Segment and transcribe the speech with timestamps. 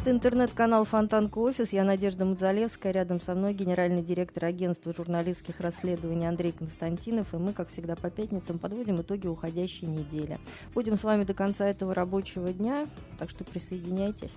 [0.00, 1.74] Это интернет-канал Фонтанка Офис.
[1.74, 2.90] Я Надежда Мудзалевская.
[2.90, 7.34] Рядом со мной генеральный директор агентства журналистских расследований Андрей Константинов.
[7.34, 10.40] И мы, как всегда, по пятницам подводим итоги уходящей недели.
[10.72, 12.86] Будем с вами до конца этого рабочего дня,
[13.18, 14.32] так что присоединяйтесь.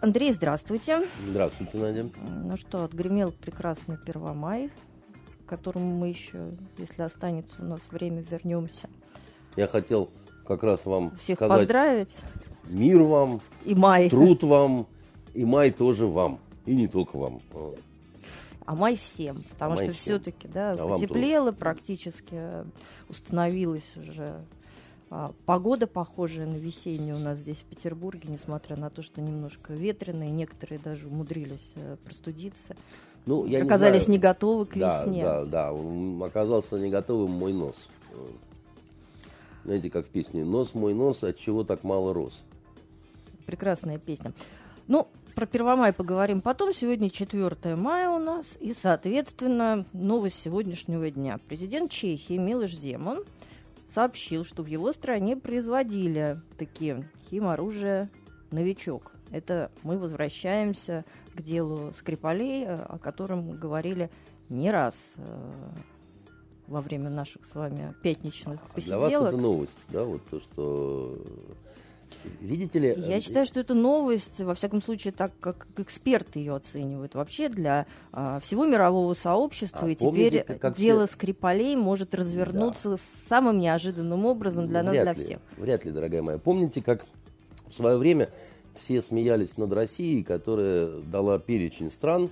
[0.00, 1.08] Андрей, здравствуйте.
[1.26, 2.06] Здравствуйте, Надя.
[2.44, 4.70] Ну что, отгремел прекрасный Первомай,
[5.44, 8.88] к которому мы еще, если останется у нас время, вернемся.
[9.56, 10.08] Я хотел
[10.46, 12.14] как раз вам Всех сказать поздравить.
[12.70, 14.08] Мир вам, И май.
[14.08, 14.86] труд вам,
[15.34, 17.40] и май тоже вам, и не только вам.
[18.66, 22.64] А май всем, потому А что все-таки, да, А потеплело практически, э,
[23.08, 24.36] установилась уже
[25.12, 29.72] а, погода похожая на весеннюю у нас здесь в Петербурге, несмотря на то, что немножко
[29.72, 32.76] ветрено, и некоторые даже умудрились э, простудиться.
[33.26, 34.12] Ну, я не Оказались знаю.
[34.12, 35.22] не готовы к Да, весне.
[35.24, 37.88] да, да, он оказался не готовым мой нос.
[38.14, 38.30] Вот.
[39.64, 42.40] Знаете, как в песне «Нос мой нос, от чего так мало рос?»
[43.50, 44.32] Прекрасная песня.
[44.86, 46.72] Ну, про Первомай поговорим потом.
[46.72, 48.46] Сегодня 4 мая у нас.
[48.60, 51.36] И, соответственно, новость сегодняшнего дня.
[51.48, 53.24] Президент Чехии Милош Земан
[53.88, 58.08] сообщил, что в его стране производили такие химоружие
[58.52, 59.10] «Новичок».
[59.32, 61.04] Это мы возвращаемся
[61.34, 64.12] к делу Скрипалей, э, о котором говорили
[64.48, 65.70] не раз э,
[66.68, 69.34] во время наших с вами пятничных А Для вас посиделок.
[69.34, 71.18] это новость, да, вот то, что...
[72.40, 72.88] Видите ли...
[72.96, 77.14] Я э, считаю, что это новость, во всяком случае, так как эксперты ее оценивают.
[77.14, 79.80] Вообще для а, всего мирового сообщества.
[79.82, 82.98] А и помните, теперь как- дело все- Скрипалей может развернуться
[83.28, 85.40] самым неожиданным образом для нас, вряд для ли, всех.
[85.56, 86.38] Вряд ли, дорогая моя.
[86.38, 87.04] Помните, как
[87.68, 88.28] в свое время
[88.78, 92.30] все смеялись над Россией, которая дала перечень стран,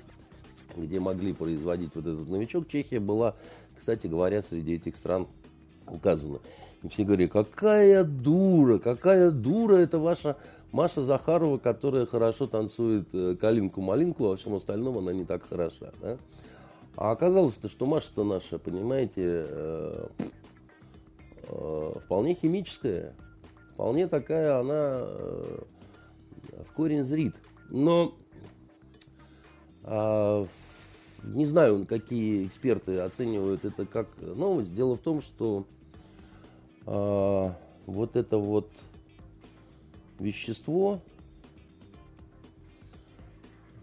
[0.76, 2.69] где могли производить вот этот новичок.
[2.69, 3.34] Чехия была,
[3.76, 5.26] кстати говоря, среди этих стран
[5.86, 6.41] указана.
[6.83, 10.37] И все говорили, какая дура, какая дура это ваша
[10.71, 15.93] Маша Захарова, которая хорошо танцует э, калинку-малинку, а во всем остальном она не так хороша.
[16.00, 16.19] да?
[16.97, 19.12] А оказалось-то, что Маша-то наша, понимаете,
[19.49, 20.06] э,
[21.44, 23.15] э, вполне химическая,
[23.72, 25.06] вполне такая она
[26.66, 27.34] в корень зрит.
[27.71, 28.15] Но
[29.84, 30.47] а,
[31.25, 34.75] не знаю, какие эксперты оценивают это как новость.
[34.75, 35.65] Дело в том, что
[36.91, 37.54] а,
[37.84, 38.71] вот это вот
[40.19, 41.00] вещество,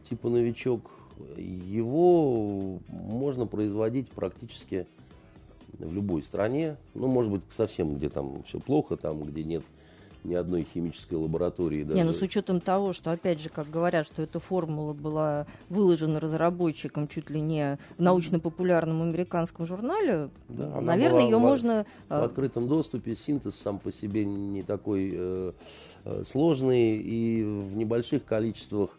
[0.10, 0.90] типа новичок,
[1.38, 4.88] его можно производить практически
[5.78, 6.78] в любой стране.
[6.96, 9.64] Ну, может быть, совсем где там все плохо, там, где нет
[10.26, 11.84] ни одной химической лаборатории.
[11.84, 12.20] Не, ну даже.
[12.20, 17.30] с учетом того, что, опять же, как говорят, что эта формула была выложена разработчиком чуть
[17.30, 21.86] ли не в научно-популярном американском журнале, Да, наверное, ее в- можно...
[22.10, 25.52] в э, открытом доступе синтез сам по себе не такой э,
[26.06, 28.92] э, сложный и в небольших количествах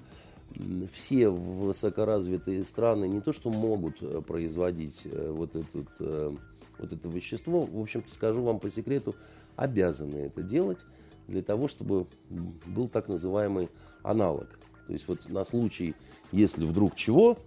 [0.93, 5.89] все высокоразвитые страны не то что могут э, производить вот, этот,
[6.79, 9.15] вот это вещество, в общем-то скажу вам по секрету,
[9.57, 10.79] обязаны это делать
[11.29, 12.07] для того, чтобы
[12.67, 13.69] был так называемый
[14.03, 14.49] аналог.
[14.87, 15.95] То есть вот на случай,
[16.33, 17.39] если вдруг чего,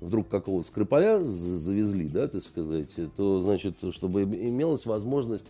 [0.00, 5.46] вдруг какого-то скрипаля завезли, да, так сказать, то, значит, чтобы им- имелась возможность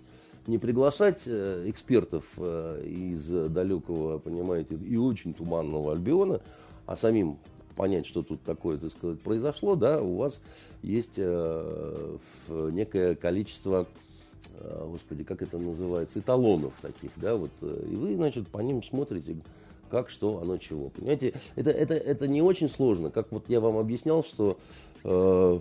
[0.47, 6.41] не приглашать э, экспертов э, из далекого, понимаете, и очень туманного Альбиона,
[6.87, 7.39] а самим
[7.77, 10.43] понять, что тут такое, так сказать, произошло, да, у вас
[10.83, 12.17] есть э,
[12.49, 13.87] некое количество,
[14.87, 19.37] господи, как это называется, эталонов таких, да, вот, э, и вы, значит, по ним смотрите,
[19.91, 20.89] как, что, оно, чего.
[20.91, 23.11] Понимаете, это, это, это не очень сложно.
[23.11, 24.57] Как вот я вам объяснял, что
[25.05, 25.61] э,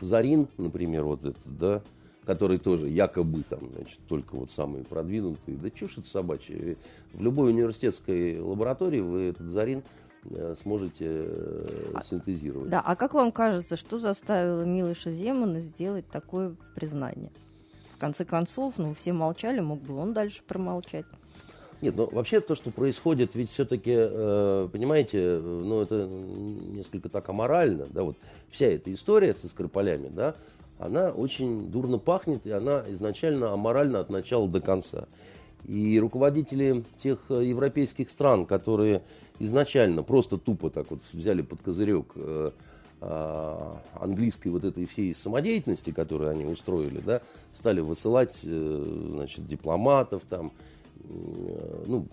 [0.00, 1.82] Зарин, например, вот этот, да,
[2.26, 6.76] который тоже якобы там, значит, только вот самый продвинутый, да чушь это собачья.
[7.12, 9.82] В любой университетской лаборатории вы этот Зарин
[10.24, 12.68] э, сможете э, синтезировать.
[12.68, 17.30] Да, а как вам кажется, что заставило Милыша Земана сделать такое признание?
[18.00, 21.04] Конце концов, ну, все молчали, мог бы он дальше промолчать.
[21.82, 27.28] Нет, ну вообще то, что происходит, ведь все-таки, э, понимаете, э, ну это несколько так
[27.28, 28.16] аморально, да, вот
[28.50, 30.34] вся эта история со скрипалями, да,
[30.78, 35.06] она очень дурно пахнет, и она изначально аморальна от начала до конца.
[35.66, 39.02] И руководители тех э, европейских стран, которые
[39.38, 42.14] изначально просто тупо так вот взяли под козырек
[43.00, 47.22] английской вот этой всей самодеятельности, которую они устроили, да,
[47.54, 50.52] стали высылать, э, значит, дипломатов там,
[51.04, 52.06] э, ну,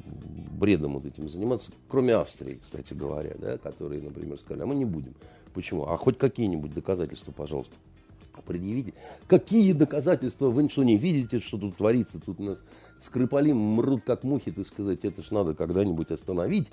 [0.52, 4.86] бредом вот этим заниматься, кроме Австрии, кстати говоря, да, которые, например, сказали, а мы не
[4.86, 5.14] будем.
[5.54, 5.86] Почему?
[5.88, 7.76] А хоть какие-нибудь доказательства, пожалуйста
[8.46, 8.94] предъявите.
[9.28, 10.50] Какие доказательства?
[10.50, 12.20] Вы что, не видите, что тут творится?
[12.20, 12.60] Тут у нас
[13.00, 15.04] скрипали мрут как мухи, так сказать.
[15.04, 16.68] Это ж надо когда-нибудь остановить.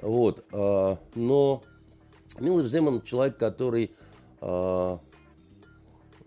[0.00, 0.44] Вот.
[0.52, 1.62] Но
[2.40, 3.90] Милош Земан человек, который
[4.40, 4.98] а,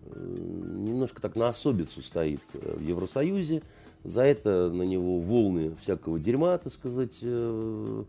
[0.04, 3.62] немножко так на особицу стоит в Евросоюзе.
[4.04, 8.04] За это на него волны всякого дерьма, так сказать, э,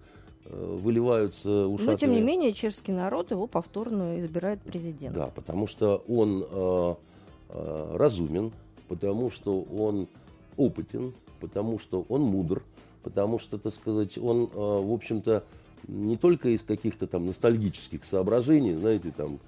[0.45, 1.91] Э, выливаются ушатами.
[1.91, 5.23] Но, тем не менее, чешский народ его повторно избирает президентом.
[5.23, 6.95] Да, потому что он э,
[7.49, 8.51] э, разумен,
[8.89, 10.07] потому что он
[10.57, 12.61] опытен, потому что он мудр,
[13.03, 15.45] потому что, так сказать, он, э, в общем-то,
[15.87, 19.39] не только из каких-то там ностальгических соображений, знаете, там,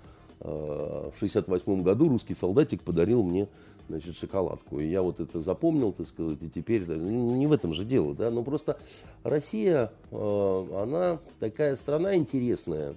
[0.42, 3.48] э, в 68 году русский солдатик подарил мне
[3.88, 4.80] значит, шоколадку.
[4.80, 8.32] И я вот это запомнил, так сказать, и теперь, не в этом же дело, да,
[8.32, 8.78] но просто
[9.24, 12.96] Россия, э, она такая страна интересная,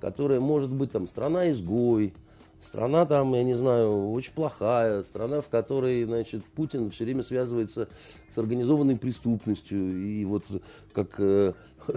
[0.00, 2.12] которая может быть там страна-изгой,
[2.60, 7.88] страна там, я не знаю, очень плохая, страна, в которой, значит, Путин все время связывается
[8.28, 9.98] с организованной преступностью.
[9.98, 10.44] И вот
[10.92, 11.54] как э,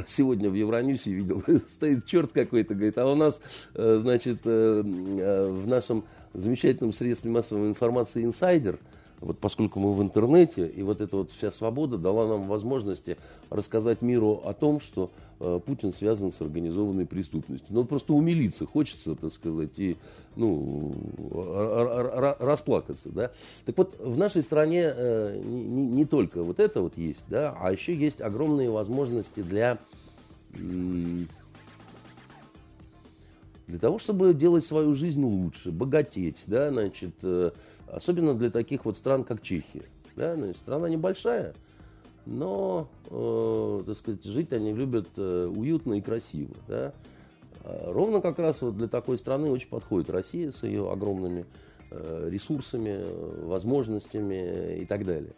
[0.08, 3.40] сегодня в Евроньюсе видел, стоит черт какой-то, говорит, а у нас,
[3.76, 6.04] э, значит, э, э, в нашем
[6.34, 8.80] замечательном средстве массовой информации «Инсайдер»,
[9.22, 13.18] вот поскольку мы в интернете, и вот эта вот вся свобода дала нам возможности
[13.50, 17.68] рассказать миру о том, что э, Путин связан с организованной преступностью.
[17.70, 19.98] Ну, просто умилиться хочется, так сказать, и
[20.36, 20.96] ну,
[22.40, 23.10] расплакаться.
[23.10, 23.32] Да?
[23.66, 27.74] Так вот, в нашей стране э, не, не только вот это вот есть, да, а
[27.74, 29.80] еще есть огромные возможности для
[33.70, 37.52] для того, чтобы делать свою жизнь лучше, богатеть, да, значит, э,
[37.92, 39.84] особенно для таких вот стран, как Чехия.
[40.16, 41.54] Да, значит, страна небольшая,
[42.26, 46.56] но, э, так сказать, жить они любят э, уютно и красиво.
[46.68, 46.94] Да.
[47.64, 51.46] А ровно как раз вот для такой страны очень подходит Россия с ее огромными
[51.92, 53.04] э, ресурсами,
[53.46, 55.34] возможностями и так далее.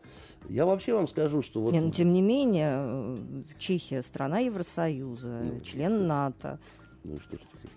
[0.50, 1.74] Я вообще вам скажу, что вот...
[1.74, 3.18] Не, но ну, тем не менее, э,
[3.60, 6.60] Чехия страна Евросоюза, ну, член НАТО.
[7.04, 7.72] Ну что ж теперь?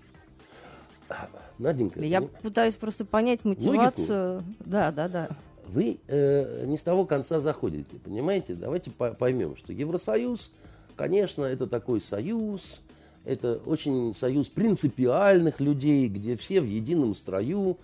[1.58, 2.00] Наденька.
[2.00, 4.36] Я ну, пытаюсь просто понять мотивацию.
[4.36, 4.54] Логику.
[4.64, 5.28] Да, да, да.
[5.68, 8.54] Вы э, не с того конца заходите, понимаете?
[8.54, 10.52] Давайте поймем, что Евросоюз,
[10.96, 12.80] конечно, это такой союз,
[13.24, 17.78] это очень союз принципиальных людей, где все в едином строю.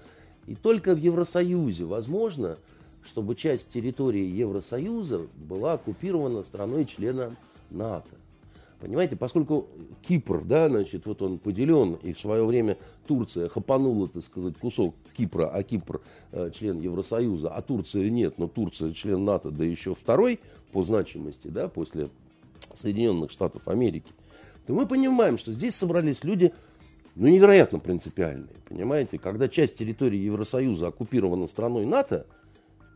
[0.47, 2.59] И только в Евросоюзе возможно,
[3.05, 7.37] чтобы часть территории Евросоюза была оккупирована страной-членом
[7.71, 8.09] НАТО.
[8.81, 9.69] Понимаете, поскольку
[10.01, 14.95] Кипр, да, значит, вот он поделен, и в свое время Турция хапанула, так сказать, кусок
[15.15, 16.01] Кипра, а Кипр
[16.33, 20.41] э, член Евросоюза, а Турция нет, но Турция член НАТО, да еще второй
[20.73, 22.09] по значимости, да, после
[22.75, 24.13] Соединенных Штатов Америки,
[24.67, 26.55] то мы понимаем, что здесь собрались люди,
[27.17, 32.27] ну, невероятно принципиальные, понимаете, когда часть территории Евросоюза оккупирована страной НАТО,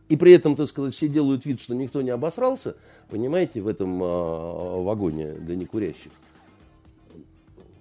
[0.09, 2.75] и при этом, так сказать, все делают вид, что никто не обосрался,
[3.09, 6.11] понимаете, в этом э, вагоне для некурящих.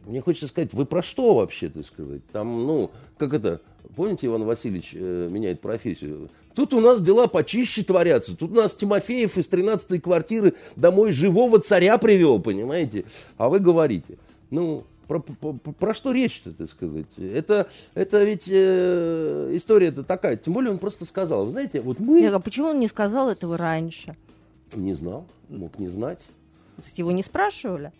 [0.06, 2.22] Мне хочется сказать, вы про что вообще, так сказать?
[2.32, 3.60] Там, ну, как это,
[3.96, 6.30] помните, Иван Васильевич э, меняет профессию?
[6.54, 8.36] Тут у нас дела почище творятся.
[8.36, 13.04] Тут у нас Тимофеев из 13-й квартиры домой живого царя привел, понимаете?
[13.36, 14.18] А вы говорите.
[14.50, 17.06] Ну, про, про, про что речь-то, так сказать?
[17.18, 20.36] Это, это ведь э, история-то такая.
[20.36, 21.46] Тем более он просто сказал.
[21.46, 22.20] Вы знаете, вот мы...
[22.20, 24.16] Нет, а почему он не сказал этого раньше?
[24.74, 26.24] Не знал, мог не знать.
[26.96, 27.92] Его не спрашивали?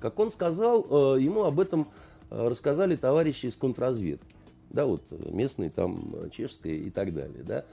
[0.00, 1.88] Как он сказал, э, ему об этом
[2.30, 4.26] э, рассказали товарищи из контрразведки.
[4.70, 7.64] Да, вот местные там, чешские и так далее, да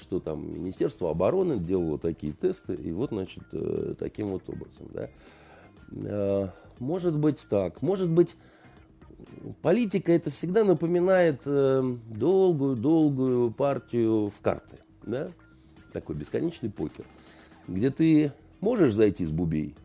[0.00, 6.52] что там Министерство обороны делало такие тесты, и вот, значит, э, таким вот образом, да.
[6.82, 7.80] Может быть так.
[7.80, 8.34] Может быть,
[9.62, 14.78] политика это всегда напоминает долгую-долгую партию в карты.
[15.04, 15.28] Да?
[15.92, 17.04] Такой бесконечный покер.
[17.68, 19.76] Где ты можешь зайти с бубей,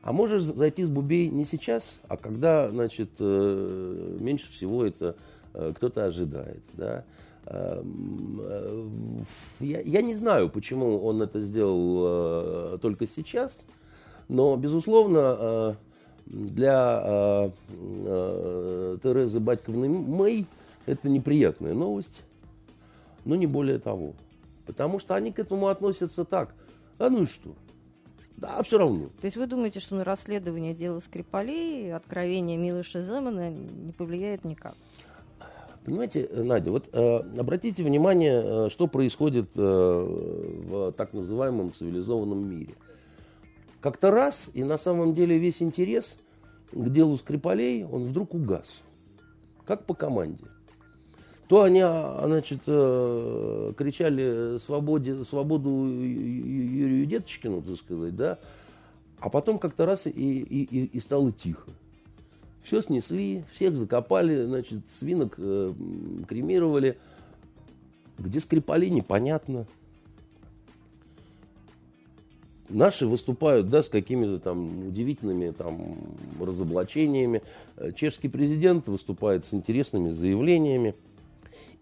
[0.00, 5.16] а можешь зайти с бубей не сейчас, а когда, значит, э, меньше всего это
[5.52, 6.62] э, кто-то ожидает.
[6.72, 7.04] Да?
[7.44, 7.82] Э,
[9.60, 13.58] я, я не знаю, почему он это сделал только сейчас,
[14.28, 15.76] но, безусловно,
[16.26, 20.46] для э, э, Терезы Батьковны Мэй
[20.86, 22.22] это неприятная новость,
[23.24, 24.14] но не более того.
[24.66, 26.54] Потому что они к этому относятся так.
[26.98, 27.54] А ну и что?
[28.36, 29.06] Да, все равно.
[29.20, 34.74] То есть вы думаете, что на расследование дела Скрипалей откровение Милыша Земана не повлияет никак?
[35.84, 42.74] Понимаете, Надя, вот э, обратите внимание, э, что происходит э, в так называемом цивилизованном мире.
[43.84, 46.16] Как-то раз, и на самом деле весь интерес
[46.72, 48.78] к делу Скрипалей, он вдруг угас.
[49.66, 50.46] Как по команде.
[51.48, 58.38] То они, а, значит, э, кричали свободе, свободу Юрию Деточкину, так сказать, да,
[59.18, 61.70] а потом как-то раз и, и, и стало тихо.
[62.62, 65.74] Все снесли, всех закопали, значит, свинок э,
[66.26, 66.96] кремировали.
[68.16, 69.66] Где Скрипали, непонятно.
[72.68, 75.96] Наши выступают, да, с какими-то там удивительными там
[76.40, 77.42] разоблачениями.
[77.76, 80.94] Э, чешский президент выступает с интересными заявлениями.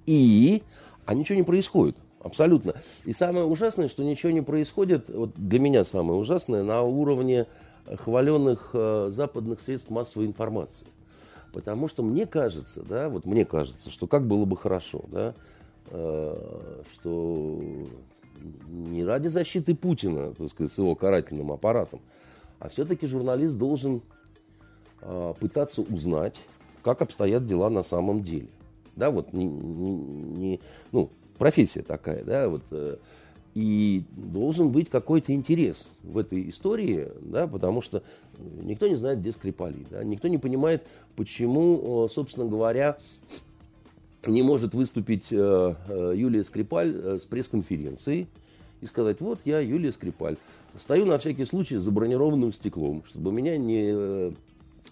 [0.06, 0.62] И,
[1.06, 1.96] а ничего не происходит.
[2.20, 2.74] Абсолютно.
[3.04, 7.46] И самое ужасное, что ничего не происходит, вот для меня самое ужасное, на уровне
[7.86, 10.86] хваленных э, западных средств массовой информации.
[11.52, 15.34] Потому что мне кажется, да, вот мне кажется, что как было бы хорошо, да,
[15.88, 17.60] э, что
[18.68, 22.00] не ради защиты Путина, так сказать, с его карательным аппаратом,
[22.58, 24.02] а все-таки журналист должен
[25.00, 26.40] э, пытаться узнать,
[26.82, 28.48] как обстоят дела на самом деле.
[28.96, 30.60] Да, вот не, не, не
[30.92, 31.08] ну,
[31.38, 32.96] профессия такая, да, вот, э,
[33.54, 38.02] и должен быть какой-то интерес в этой истории, да, потому что
[38.62, 40.82] никто не знает, где Скрипали, да, никто не понимает,
[41.16, 42.96] почему, собственно говоря,
[44.26, 48.28] не может выступить э, э, Юлия Скрипаль с пресс-конференцией
[48.80, 50.36] и сказать, вот я Юлия Скрипаль,
[50.78, 54.34] стою на всякий случай за бронированным стеклом, чтобы меня не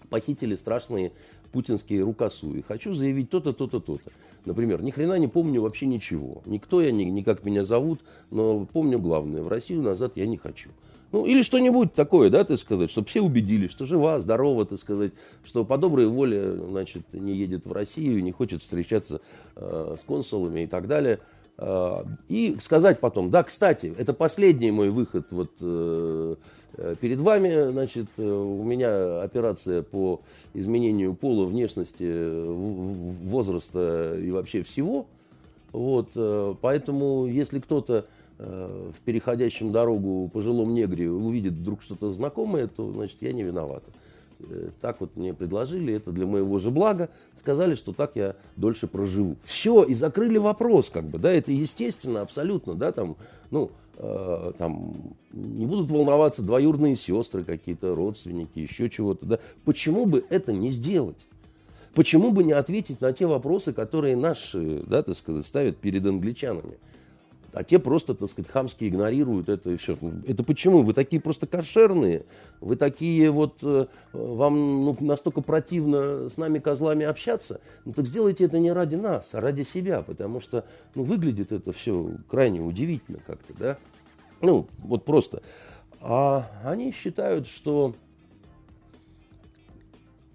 [0.09, 1.11] похитили страшные
[1.51, 2.61] путинские рукосуи.
[2.61, 4.11] Хочу заявить то-то, то-то, то-то.
[4.45, 6.41] Например, ни хрена не помню вообще ничего.
[6.45, 7.99] Никто я, ни, ни как меня зовут,
[8.31, 9.41] но помню главное.
[9.41, 10.69] В Россию назад я не хочу.
[11.11, 15.11] Ну, или что-нибудь такое, да, ты сказать, чтобы все убедились, что жива, здорова, ты сказать,
[15.43, 19.21] что по доброй воле, значит, не едет в Россию, не хочет встречаться
[19.55, 21.19] э, с консулами и так далее.
[21.57, 26.35] Э, и сказать потом, да, кстати, это последний мой выход вот э,
[26.77, 30.21] Э, перед вами, значит, э, у меня операция по
[30.53, 32.45] изменению пола, внешности,
[33.27, 35.05] возраста и вообще всего.
[35.71, 38.05] Вот, э, поэтому, если кто-то
[38.41, 43.83] в переходящем дорогу пожилом негре увидит вдруг что-то знакомое, то, значит, я не виноват.
[44.81, 47.09] Так вот мне предложили, это для моего же блага.
[47.35, 49.35] Сказали, что так я дольше проживу.
[49.43, 53.17] Все, и закрыли вопрос, как бы, да, это естественно, абсолютно, да, там,
[53.51, 53.69] ну,
[54.03, 54.93] Э, там,
[55.31, 59.25] не будут волноваться двоюродные сестры какие-то, родственники, еще чего-то.
[59.27, 59.39] Да?
[59.63, 61.17] Почему бы это не сделать?
[61.93, 66.79] Почему бы не ответить на те вопросы, которые наши, да, так сказать, ставят перед англичанами?
[67.53, 69.97] А те просто, так сказать, хамски игнорируют это и все.
[70.25, 70.83] Это почему?
[70.83, 72.25] Вы такие просто кошерные,
[72.61, 77.59] вы такие вот, э, вам ну, настолько противно с нами козлами общаться.
[77.83, 80.65] Ну так сделайте это не ради нас, а ради себя, потому что
[80.95, 83.77] ну, выглядит это все крайне удивительно как-то, да.
[84.41, 85.41] Ну, вот просто.
[85.99, 87.95] А они считают, что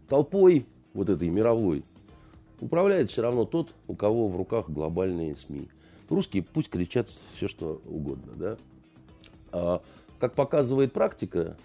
[0.08, 1.82] толпой вот этой мировой
[2.61, 5.68] управляет все равно тот, у кого в руках глобальные СМИ.
[6.08, 8.32] Русские пусть кричат все, что угодно.
[8.36, 8.56] Да?
[9.52, 9.82] А,
[10.18, 11.56] как показывает практика,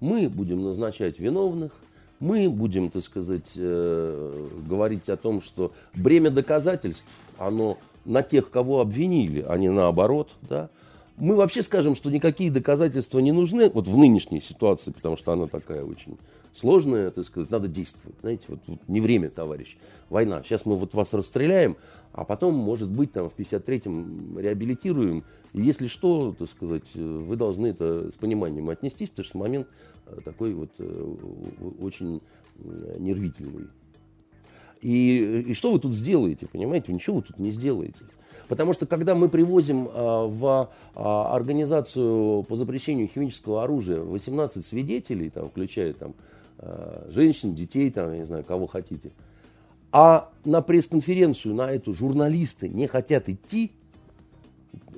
[0.00, 1.72] мы будем назначать виновных,
[2.18, 7.04] мы будем, так сказать, э, говорить о том, что бремя доказательств,
[7.38, 10.36] оно на тех, кого обвинили, а не наоборот.
[10.42, 10.68] Да?
[11.16, 15.46] Мы вообще скажем, что никакие доказательства не нужны вот в нынешней ситуации, потому что она
[15.46, 16.18] такая очень
[16.52, 18.16] сложная, так сказать, надо действовать.
[18.20, 19.76] Знаете, вот, вот не время, товарищ,
[20.08, 20.42] война.
[20.42, 21.76] Сейчас мы вот вас расстреляем,
[22.12, 25.24] а потом, может быть, там в 53-м реабилитируем.
[25.52, 29.68] И если что, так сказать, вы должны это с пониманием отнестись, потому что момент
[30.06, 31.14] э, такой вот э,
[31.80, 32.20] очень
[32.98, 33.68] нервительный.
[34.82, 36.92] И, и что вы тут сделаете, понимаете?
[36.92, 38.04] Ничего вы тут не сделаете.
[38.48, 45.30] Потому что когда мы привозим а, в а, организацию по запрещению химического оружия 18 свидетелей,
[45.30, 46.14] там, включая там,
[47.08, 49.10] женщин, детей, там, я не знаю, кого хотите,
[49.92, 53.72] а на пресс-конференцию на эту журналисты не хотят идти,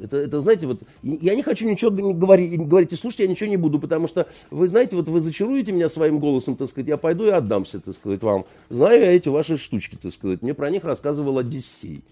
[0.01, 3.57] это, это, знаете, вот я не хочу ничего говорить, говорить и слушать, я ничего не
[3.57, 7.27] буду, потому что вы знаете, вот вы зачаруете меня своим голосом, так сказать, я пойду
[7.27, 8.45] и отдамся, так сказать, вам.
[8.69, 12.03] Знаю я эти ваши штучки, так сказать, мне про них рассказывал Одиссей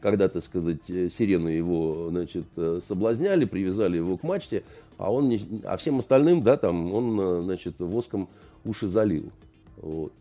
[0.00, 4.62] когда, так сказать, э, сирены его, значит, э, соблазняли, привязали его к мачте,
[4.96, 8.28] а он не, а всем остальным, да, там, он, э, значит, воском
[8.68, 9.30] уши залил.
[9.76, 10.12] Вот.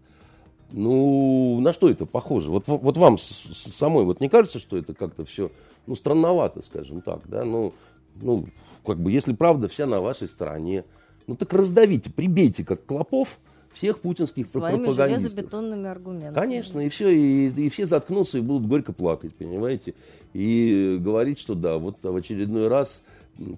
[0.72, 2.51] Ну, на что это похоже?
[2.51, 5.51] Вот, вот вам самой вот не кажется, что это как-то все,
[5.86, 7.46] ну, странновато, скажем так, да?
[7.46, 7.74] Ну,
[8.16, 8.46] ну
[8.86, 10.84] как бы, если правда вся на вашей стороне,
[11.25, 13.39] ну так раздавите, прибейте, как клопов,
[13.74, 15.32] всех путинских Своими пропагандистов.
[15.32, 16.34] железобетонными аргументами.
[16.34, 19.94] Конечно, и все, и, и все заткнутся и будут горько плакать, понимаете,
[20.34, 23.04] и говорить, что да, вот в очередной раз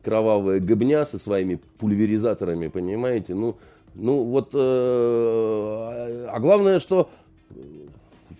[0.03, 3.55] кровавая гобня со своими пульверизаторами, понимаете, ну,
[3.95, 4.57] ну вот, э,
[6.31, 7.09] а главное, что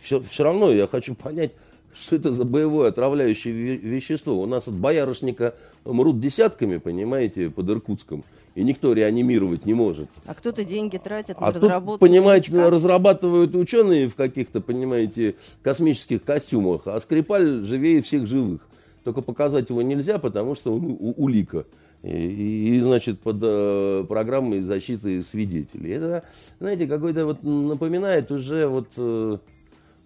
[0.02, 1.52] все, все равно я хочу понять,
[1.94, 4.42] что это за боевое отравляющее вещество.
[4.42, 8.24] У нас от боярышника мрут десятками, понимаете, под Иркутском
[8.56, 10.10] и никто реанимировать не может.
[10.26, 12.00] А кто-то деньги тратит на а разработку?
[12.00, 12.70] Тут, понимаете, новичка?
[12.70, 18.62] разрабатывают ученые в каких-то, понимаете, космических костюмах, а Скрипаль живее всех живых.
[19.04, 21.66] Только показать его нельзя, потому что он улика.
[22.04, 25.92] И, и, значит, под э, программой защиты свидетелей.
[25.92, 26.24] Это,
[26.60, 29.38] знаете, какой-то вот напоминает уже вот, э,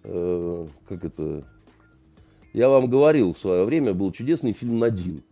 [0.02, 1.44] э, как это,
[2.52, 5.22] я вам говорил в свое время, был чудесный фильм «Надин».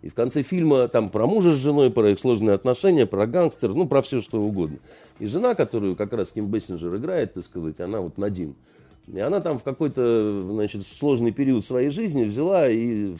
[0.00, 3.74] И в конце фильма там про мужа с женой, про их сложные отношения, про гангстер,
[3.74, 4.78] ну, про все что угодно.
[5.18, 8.54] И жена, которую как раз Ким Бессинджер играет, так сказать, она вот Надин.
[9.08, 13.16] И она там в какой-то, значит, сложный период своей жизни взяла и,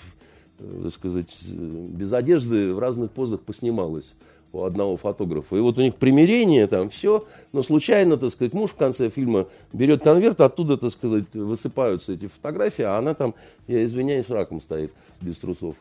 [0.59, 4.15] так сказать, без одежды в разных позах поснималась
[4.53, 5.57] у одного фотографа.
[5.57, 9.47] И вот у них примирение, там все, но случайно, так сказать, муж в конце фильма
[9.73, 13.35] берет конверт, оттуда, так сказать, высыпаются эти фотографии, а она там,
[13.67, 15.77] я извиняюсь, раком стоит без трусов.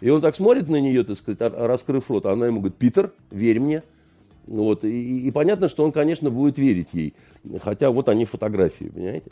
[0.00, 3.12] И он так смотрит на нее, так сказать, раскрыв рот, а она ему говорит, Питер,
[3.30, 3.82] верь мне.
[4.46, 7.14] Вот, и, и понятно, что он, конечно, будет верить ей.
[7.60, 9.30] Хотя вот они фотографии, понимаете.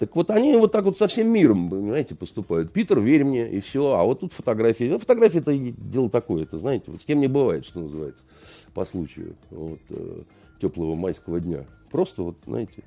[0.00, 2.72] Так вот они вот так вот со всем миром, понимаете, поступают.
[2.72, 3.92] Питер, верь мне, и все.
[3.92, 4.84] А вот тут фотографии.
[4.84, 8.24] Ну, фотографии это дело такое, это знаете, вот с кем не бывает, что называется,
[8.72, 10.22] по случаю вот, э,
[10.58, 11.66] теплого майского дня.
[11.90, 12.82] Просто вот, знаете,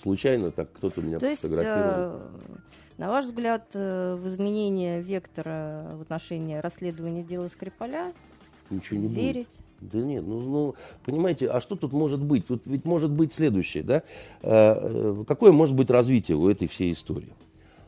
[0.00, 2.12] случайно так кто-то меня То фотографировал.
[2.12, 8.14] Есть, э, на ваш взгляд, э, в изменение вектора в отношении расследования дела Скрипаля
[8.70, 9.48] Ничего не верить?
[9.80, 9.92] Будет.
[9.92, 12.46] Да нет, ну, ну, понимаете, а что тут может быть?
[12.46, 14.02] Тут ведь может быть следующее, да?
[14.42, 17.32] Э, какое может быть развитие у этой всей истории?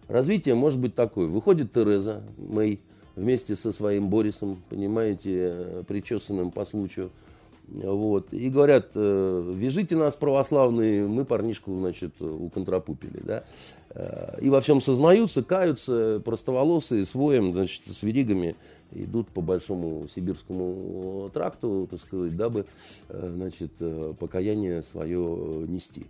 [0.07, 1.26] Развитие может быть такое.
[1.26, 2.81] Выходит Тереза Мэй
[3.16, 7.11] вместе со своим Борисом, понимаете, причесанным по случаю,
[7.70, 8.33] вот.
[8.33, 13.44] И говорят, э, вяжите нас, православные, мы парнишку, значит, уконтрапупили, да.
[13.90, 18.57] Э, и во всем сознаются, каются, простоволосые, с воем, значит, с веригами
[18.92, 22.66] идут по большому сибирскому тракту, так сказать, дабы,
[23.09, 23.72] э, значит,
[24.18, 26.07] покаяние свое нести.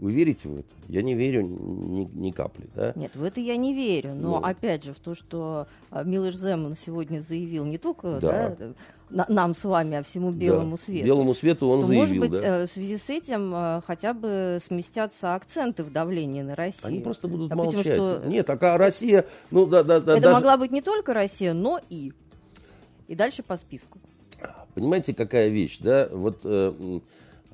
[0.00, 0.68] Вы верите в это?
[0.88, 2.66] Я не верю ни, ни капли.
[2.74, 2.94] Да?
[2.96, 4.14] Нет, в это я не верю.
[4.14, 4.46] Но ну.
[4.46, 8.56] опять же, в то, что Милош Земан сегодня заявил не только да.
[8.58, 8.72] Да,
[9.10, 10.82] нам с вами, а всему белому да.
[10.82, 11.04] свету.
[11.04, 12.62] Белому свету он то, заявил, может быть, да.
[12.62, 16.86] Э, в связи с этим э, хотя бы сместятся акценты в давлении на Россию.
[16.86, 17.94] Они просто будут Допустим, молчать.
[17.94, 18.22] Что...
[18.26, 19.26] Нет, такая Россия...
[19.50, 20.34] Ну, да, да, да, Это даже...
[20.34, 22.12] могла быть не только Россия, но и.
[23.08, 23.98] И дальше по списку.
[24.74, 26.08] Понимаете, какая вещь, да?
[26.12, 27.00] Вот э,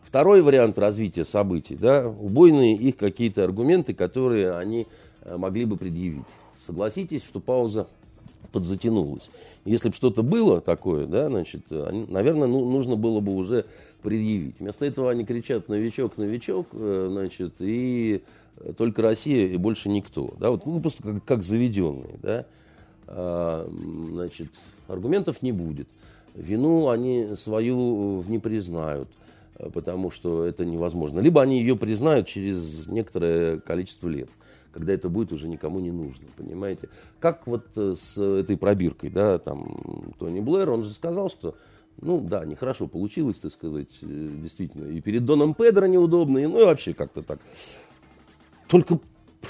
[0.02, 4.86] второй вариант развития событий, да, убойные их какие-то аргументы, которые они
[5.22, 6.26] э, могли бы предъявить.
[6.66, 7.86] Согласитесь, что пауза
[8.52, 9.30] подзатянулось.
[9.64, 13.64] Если бы что-то было такое, да, значит, наверное, ну, нужно было бы уже
[14.02, 14.56] предъявить.
[14.60, 18.22] Вместо этого они кричат «новичок, новичок», э, значит, и
[18.76, 20.34] только Россия и больше никто.
[20.38, 22.18] Да, вот, ну, просто как, как заведенные.
[22.22, 22.46] Да.
[23.06, 23.68] А,
[24.12, 24.48] значит,
[24.88, 25.88] аргументов не будет.
[26.34, 29.08] Вину они свою не признают,
[29.72, 31.20] потому что это невозможно.
[31.20, 34.28] Либо они ее признают через некоторое количество лет
[34.76, 36.90] когда это будет уже никому не нужно, понимаете?
[37.18, 41.54] Как вот э, с этой пробиркой, да, там, Тони Блэр, он же сказал, что,
[42.02, 46.60] ну, да, нехорошо получилось, так сказать, э, действительно, и перед Доном Педро неудобно, и, ну,
[46.60, 47.38] и вообще как-то так.
[48.68, 49.00] Только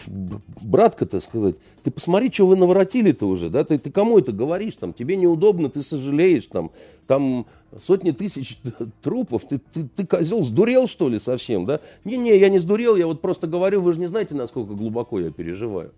[0.06, 4.74] братка, так сказать, ты посмотри, что вы наворотили-то уже, да, ты, ты кому это говоришь,
[4.76, 6.70] там, тебе неудобно, ты сожалеешь, там,
[7.06, 7.46] там
[7.82, 8.59] сотни тысяч
[9.02, 11.80] трупов, ты, ты, ты козел, сдурел, что ли, совсем, да?
[12.04, 15.30] Не-не, я не сдурел, я вот просто говорю, вы же не знаете, насколько глубоко я
[15.30, 15.92] переживаю.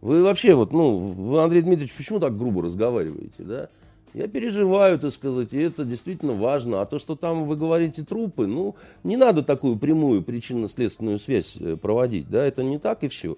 [0.00, 3.68] Вы вообще вот, ну, вы, Андрей Дмитриевич, почему так грубо разговариваете, да?
[4.16, 6.80] Я переживаю, так сказать, и это действительно важно.
[6.80, 8.74] А то, что там вы говорите трупы, ну,
[9.04, 13.36] не надо такую прямую причинно-следственную связь э, проводить, да, это не так и все.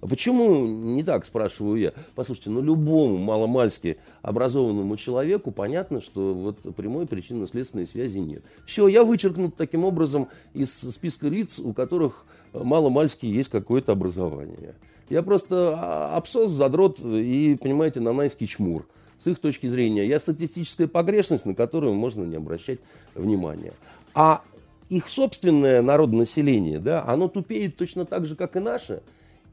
[0.00, 1.92] А почему не так, спрашиваю я?
[2.14, 8.42] Послушайте, ну любому маломальски образованному человеку понятно, что вот прямой причинно-следственной связи нет.
[8.64, 12.24] Все, я вычеркнут таким образом из списка лиц, у которых
[12.54, 14.76] маломальски есть какое-то образование.
[15.10, 18.86] Я просто абсос, задрот и, понимаете, нанайский чмур
[19.18, 20.06] с их точки зрения.
[20.06, 22.78] Я статистическая погрешность, на которую можно не обращать
[23.14, 23.72] внимания.
[24.14, 24.42] А
[24.88, 29.02] их собственное народонаселение, да, оно тупеет точно так же, как и наше.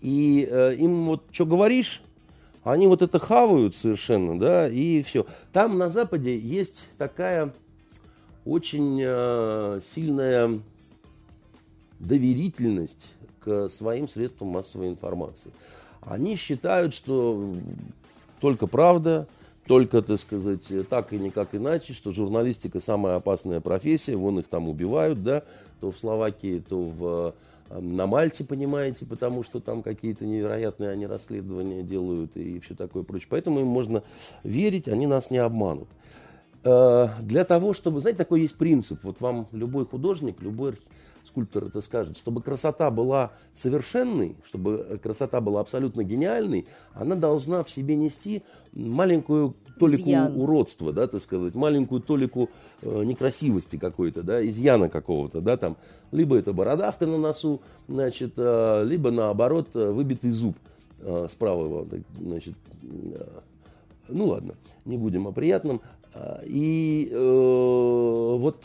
[0.02, 2.02] И э, им вот что говоришь,
[2.64, 5.26] Они вот это хавают совершенно, да, и все.
[5.52, 7.54] Там на Западе есть такая
[8.46, 10.60] очень э, сильная
[12.00, 15.52] доверительность к своим средствам массовой информации.
[16.02, 17.56] Они считают, что
[18.40, 19.28] только правда,
[19.68, 24.68] только, так сказать, так и никак иначе, что журналистика самая опасная профессия, вон их там
[24.68, 25.44] убивают, да,
[25.80, 27.34] то в Словакии, то в,
[27.70, 33.04] э, на Мальте, понимаете, потому что там какие-то невероятные они расследования делают и все такое
[33.04, 33.28] прочее.
[33.30, 34.04] Поэтому им можно
[34.44, 35.88] верить, они нас не обманут.
[36.66, 40.76] Э, для того, чтобы, знаете, такой есть принцип, вот вам любой художник, любой
[41.34, 47.72] скульптор это скажет, чтобы красота была совершенной, чтобы красота была абсолютно гениальной, она должна в
[47.72, 50.40] себе нести маленькую толику изъян.
[50.40, 52.52] уродства, да, так сказать, маленькую толику
[52.84, 55.76] э, некрасивости какой-то, да, изъяна какого-то, да, там,
[56.12, 60.56] либо это бородавка на носу, значит, э, либо наоборот э, выбитый зуб
[61.00, 61.88] э, с правого,
[62.20, 63.26] значит, э,
[64.08, 64.54] ну ладно,
[64.86, 65.82] не будем о приятном.
[66.14, 68.64] Э, и э, вот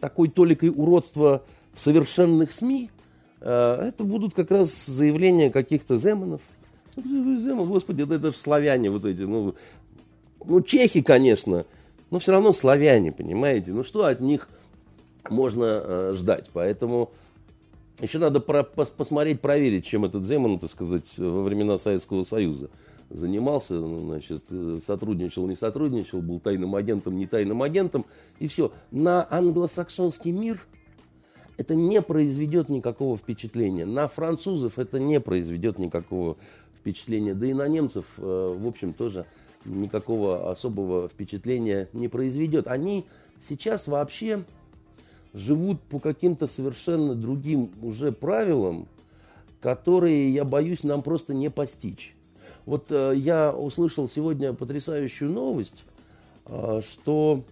[0.00, 1.42] такой толикой уродства
[1.76, 2.90] совершенных СМИ,
[3.40, 6.40] э, это будут как раз заявления каких-то земанов.
[6.96, 9.54] Земан, господи, это, это же славяне вот эти, ну,
[10.44, 11.66] ну, чехи, конечно,
[12.10, 13.72] но все равно славяне, понимаете?
[13.72, 14.48] Ну, что от них
[15.28, 16.46] можно э, ждать?
[16.52, 17.10] Поэтому
[18.00, 22.70] еще надо про, пос, посмотреть, проверить, чем этот Земан, так сказать, во времена Советского Союза
[23.10, 28.04] занимался, ну, значит, э, сотрудничал, не сотрудничал, был тайным агентом, не тайным агентом,
[28.38, 28.72] и все.
[28.90, 30.66] На англосаксонский мир
[31.56, 33.84] это не произведет никакого впечатления.
[33.84, 36.36] На французов это не произведет никакого
[36.78, 37.34] впечатления.
[37.34, 39.26] Да и на немцев, э, в общем, тоже
[39.64, 42.68] никакого особого впечатления не произведет.
[42.68, 43.04] Они
[43.40, 44.44] сейчас вообще
[45.34, 48.86] живут по каким-то совершенно другим уже правилам,
[49.60, 52.14] которые, я боюсь, нам просто не постичь.
[52.64, 55.84] Вот э, я услышал сегодня потрясающую новость,
[56.46, 57.44] э, что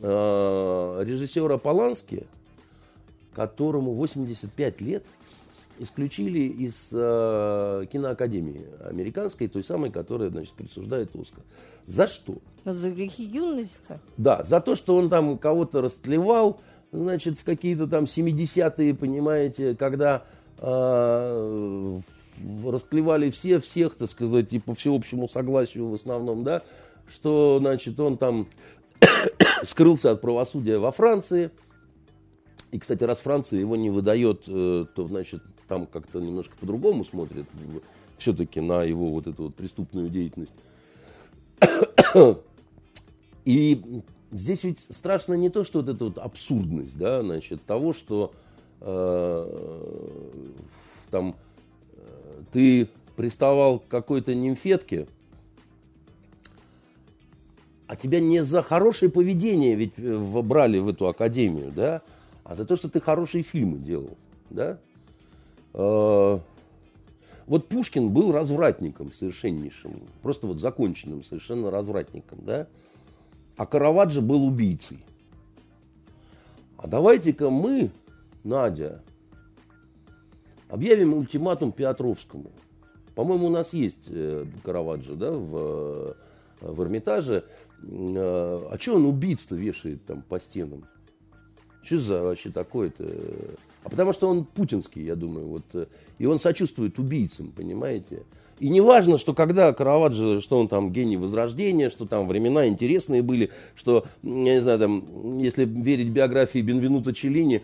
[0.00, 2.26] э, режиссера Полански
[3.36, 5.04] которому 85 лет,
[5.78, 11.44] исключили из э, киноакадемии американской, той самой, которая, значит, присуждает Оскар.
[11.84, 12.38] За что?
[12.64, 14.00] За грехи юности?
[14.16, 16.60] Да, за то, что он там кого-то растлевал,
[16.92, 20.24] значит, в какие-то там 70-е, понимаете, когда
[20.56, 22.00] э,
[22.64, 26.62] растлевали все, всех, так сказать, и по всеобщему согласию в основном, да,
[27.06, 28.48] что, значит, он там
[29.62, 31.50] скрылся от правосудия во Франции–
[32.70, 37.46] и, кстати, раз Франция его не выдает, э, то, значит, там как-то немножко по-другому смотрят
[38.18, 40.54] все-таки на его вот эту вот преступную деятельность.
[43.44, 44.02] И
[44.32, 48.32] здесь ведь страшно не то, что вот эта вот абсурдность, да, значит, того, что
[48.80, 49.82] э,
[51.10, 51.36] там
[51.92, 55.06] э, ты приставал к какой-то нимфетке,
[57.86, 62.02] а тебя не за хорошее поведение ведь э, выбрали в эту академию, да,
[62.46, 64.16] а за то, что ты хорошие фильмы делал.
[64.50, 64.78] Да?
[65.74, 66.40] А,
[67.46, 72.68] вот Пушкин был развратником совершеннейшим, просто вот законченным совершенно развратником, да?
[73.56, 74.98] А Караваджо был убийцей.
[76.76, 77.90] А давайте-ка мы,
[78.44, 79.02] Надя,
[80.68, 82.52] объявим ультиматум Петровскому.
[83.16, 86.16] По-моему, у нас есть э, Караваджо, да, в,
[86.60, 87.44] в Эрмитаже.
[87.82, 90.84] Э, а что он убийц-то вешает там по стенам?
[91.86, 93.04] Что за вообще такое-то?
[93.84, 95.86] А потому что он путинский, я думаю, вот, э,
[96.18, 98.24] и он сочувствует убийцам, понимаете?
[98.58, 103.22] И не важно, что когда Караваджо, что он там гений Возрождения, что там времена интересные
[103.22, 107.62] были, что, я не знаю, там, если верить биографии Бенвенута Челлини,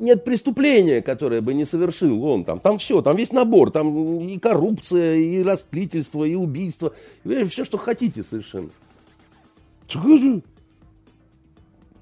[0.00, 2.58] нет преступления, которое бы не совершил он там.
[2.60, 6.94] Там все, там весь набор, там и коррупция, и растлительство, и убийство,
[7.24, 8.70] и все, что хотите совершенно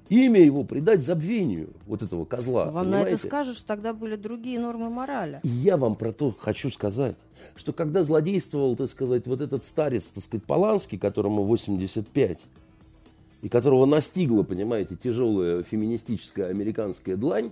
[0.09, 2.65] имя его придать забвению вот этого козла.
[2.65, 3.11] Вам понимаете?
[3.11, 5.39] на это скажешь, тогда были другие нормы морали.
[5.43, 7.15] И я вам про то хочу сказать,
[7.55, 12.39] что когда злодействовал, так сказать, вот этот старец, так сказать, Поланский, которому 85,
[13.41, 17.51] и которого настигла, понимаете, тяжелая феминистическая американская длань,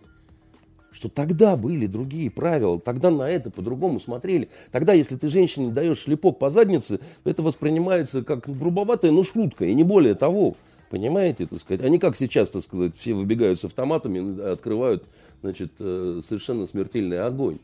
[0.92, 4.50] что тогда были другие правила, тогда на это по-другому смотрели.
[4.72, 9.74] Тогда, если ты женщине даешь шлепок по заднице, это воспринимается как грубоватая, но шутка, и
[9.74, 10.56] не более того.
[10.94, 11.84] Понимаете, так сказать?
[11.84, 15.04] Они как сейчас, так сказать, все выбегают с автоматами, открывают,
[15.42, 17.58] значит, э, совершенно смертельный огонь.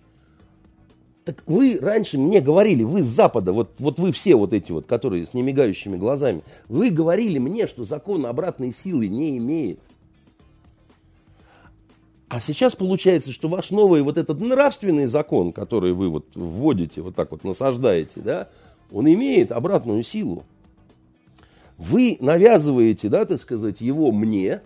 [1.25, 4.87] Так вы раньше мне говорили, вы с Запада, вот, вот вы все вот эти вот,
[4.87, 9.79] которые с немигающими глазами, вы говорили мне, что закон обратной силы не имеет.
[12.29, 17.13] А сейчас получается, что ваш новый вот этот нравственный закон, который вы вот вводите, вот
[17.13, 18.49] так вот насаждаете, да,
[18.91, 20.45] он имеет обратную силу.
[21.79, 24.61] Вы навязываете, да, так сказать, его мне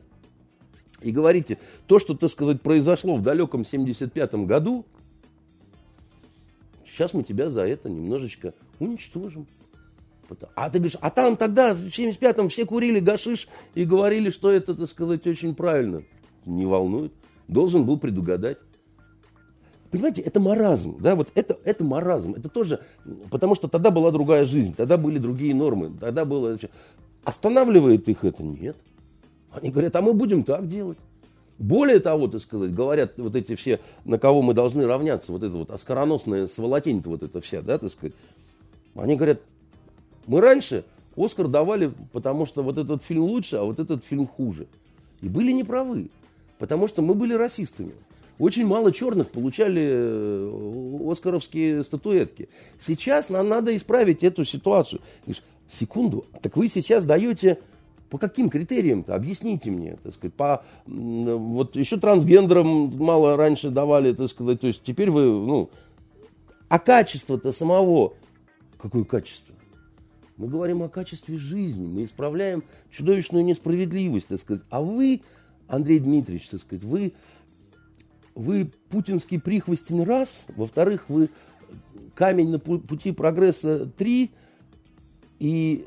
[1.00, 4.84] и говорите, то, что, так сказать, произошло в далеком 75-м году,
[6.88, 9.46] сейчас мы тебя за это немножечко уничтожим.
[10.56, 14.74] А ты говоришь, а там тогда в 75-м все курили гашиш и говорили, что это,
[14.74, 16.02] так сказать, очень правильно.
[16.46, 17.14] Не волнует.
[17.48, 18.58] Должен был предугадать.
[19.92, 22.80] Понимаете, это маразм, да, вот это, это маразм, это тоже,
[23.30, 26.58] потому что тогда была другая жизнь, тогда были другие нормы, тогда было...
[27.24, 28.44] Останавливает их это?
[28.44, 28.76] Нет.
[29.52, 30.98] Они говорят, а мы будем так делать.
[31.60, 35.56] Более того, так сказать, говорят вот эти все, на кого мы должны равняться, вот это
[35.56, 38.14] вот оскароносная сволотень вот это вся, да, так сказать.
[38.96, 39.40] Они говорят,
[40.26, 40.84] мы раньше
[41.16, 44.68] Оскар давали, потому что вот этот фильм лучше, а вот этот фильм хуже.
[45.22, 46.10] И были неправы,
[46.58, 47.94] потому что мы были расистами.
[48.40, 52.50] Очень мало черных получали э, оскаровские статуэтки.
[52.86, 55.02] Сейчас нам надо исправить эту ситуацию.
[55.70, 57.60] Секунду, так вы сейчас даете
[58.10, 59.16] по каким критериям-то?
[59.16, 60.34] Объясните мне, так сказать.
[60.36, 64.60] По, вот еще трансгендерам мало раньше давали, так сказать.
[64.60, 65.70] То есть теперь вы, ну,
[66.70, 68.14] а качество-то самого,
[68.78, 69.54] какое качество?
[70.38, 74.64] Мы говорим о качестве жизни, мы исправляем чудовищную несправедливость, так сказать.
[74.70, 75.22] А вы,
[75.68, 77.14] Андрей Дмитриевич, так сказать, вы,
[78.36, 81.30] вы путинский прихвостень раз, во-вторых, вы
[82.16, 84.32] камень на пути прогресса три,
[85.40, 85.86] и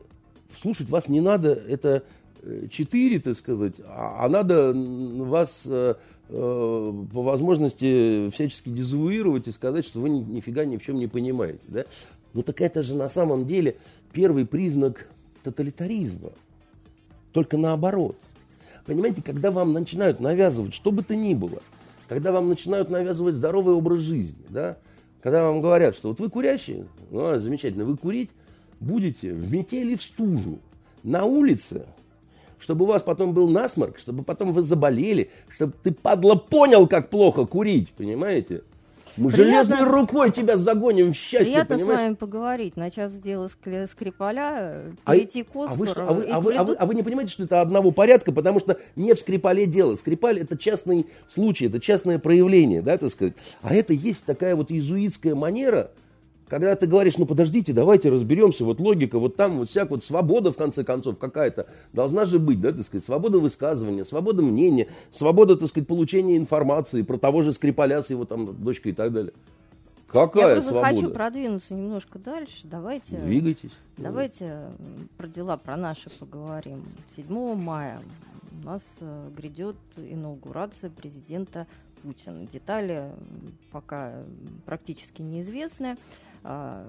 [0.61, 2.05] слушать вас не надо, это
[2.43, 5.95] э, четыре, так сказать, а, а надо вас э,
[6.29, 11.07] э, по возможности всячески дезавуировать и сказать, что вы ни, нифига ни в чем не
[11.07, 11.61] понимаете.
[11.69, 11.85] Да?
[12.35, 13.77] Ну так это же на самом деле
[14.13, 15.09] первый признак
[15.43, 16.33] тоталитаризма.
[17.33, 18.17] Только наоборот.
[18.85, 21.61] Понимаете, когда вам начинают навязывать что бы то ни было,
[22.09, 24.79] когда вам начинают навязывать здоровый образ жизни, да,
[25.23, 28.31] когда вам говорят, что вот вы курящие, ну, замечательно, вы курить
[28.81, 30.61] будете в метели в стужу,
[31.03, 31.87] на улице,
[32.59, 37.11] чтобы у вас потом был насморк, чтобы потом вы заболели, чтобы ты, падла, понял, как
[37.11, 38.63] плохо курить, понимаете?
[39.17, 41.99] Мы приятно, железной рукой тебя загоним в счастье, Приятно понимаешь?
[41.99, 46.41] с вами поговорить, начав с дела Скрипаля, а перейти к а вы, а, вы, а,
[46.41, 49.19] вы, а, вы, а вы не понимаете, что это одного порядка, потому что не в
[49.19, 49.97] Скрипале дело.
[49.97, 53.35] Скрипаль это частный случай, это частное проявление, да, так сказать.
[53.63, 55.91] А это есть такая вот иезуитская манера,
[56.49, 60.53] когда ты говоришь, ну подождите, давайте разберемся, вот логика, вот там вот всяк, вот свобода
[60.53, 65.57] в конце концов какая-то должна же быть, да, так сказать, свобода высказывания, свобода мнения, свобода,
[65.57, 69.33] так сказать, получения информации про того же Скрипаля с его там дочкой и так далее.
[70.07, 70.95] Какая Я просто свобода?
[70.95, 72.61] хочу продвинуться немножко дальше.
[72.65, 73.17] Давайте.
[73.17, 73.73] Двигайтесь.
[73.97, 74.69] Давайте
[75.17, 76.85] про дела, про наши поговорим.
[77.17, 78.01] 7 мая
[78.63, 81.67] у нас э, грядет инаугурация президента
[82.03, 82.47] Путина.
[82.47, 83.11] Детали
[83.73, 84.13] пока
[84.65, 85.97] практически неизвестны.
[86.43, 86.87] А,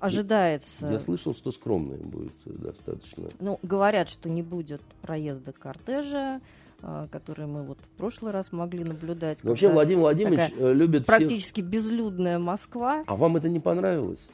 [0.00, 0.90] ожидается...
[0.90, 3.28] Я слышал, что скромное будет достаточно.
[3.40, 6.40] Ну, говорят, что не будет проезда кортежа,
[6.80, 9.38] а, который мы вот в прошлый раз могли наблюдать.
[9.42, 11.66] Но вообще Владимир Владимирович э, любит практически всех...
[11.66, 13.02] безлюдная Москва.
[13.06, 14.28] А вам это не понравилось?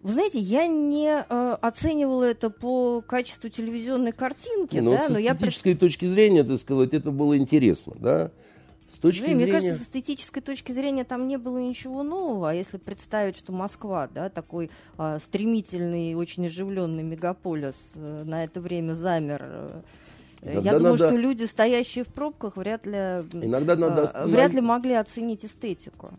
[0.00, 5.16] Вы знаете, я не э, оценивала это по качеству телевизионной картинки, ну, да, вот но
[5.16, 5.34] с я...
[5.34, 8.30] точки зрения, так сказать, это было интересно, да.
[8.88, 9.52] С точки Блин, зрения...
[9.52, 12.50] Мне кажется, с эстетической точки зрения там не было ничего нового.
[12.50, 18.62] А если представить, что Москва, да, такой а, стремительный, очень оживленный мегаполис а, на это
[18.62, 19.42] время замер.
[19.42, 19.82] А,
[20.42, 21.08] я думаю, надо...
[21.08, 22.92] что люди, стоящие в пробках, вряд ли,
[23.34, 26.10] Иногда надо а, вряд ли могли оценить эстетику.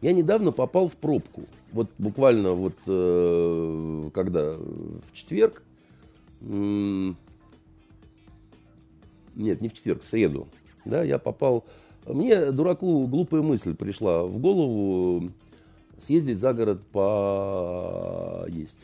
[0.00, 1.42] Я недавно попал в пробку.
[1.72, 5.62] Вот буквально вот э, когда в четверг,
[6.40, 7.16] нет,
[9.34, 10.48] не в четверг, в среду,
[10.84, 11.64] да, я попал
[12.06, 15.30] мне, дураку, глупая мысль пришла в голову
[15.98, 18.78] съездить за город поесть.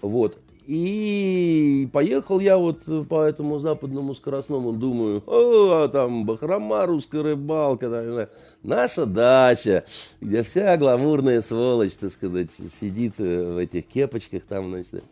[0.00, 0.38] Вот.
[0.66, 8.28] И поехал я вот по этому западному скоростному, думаю, о, там бахрома, русская рыбалка, там,
[8.62, 9.86] наша дача,
[10.20, 15.04] где вся гламурная сволочь, так сказать, сидит в этих кепочках там, значит,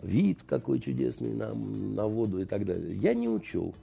[0.00, 2.96] вид какой чудесный на, на воду и так далее.
[2.96, 3.74] Я не учел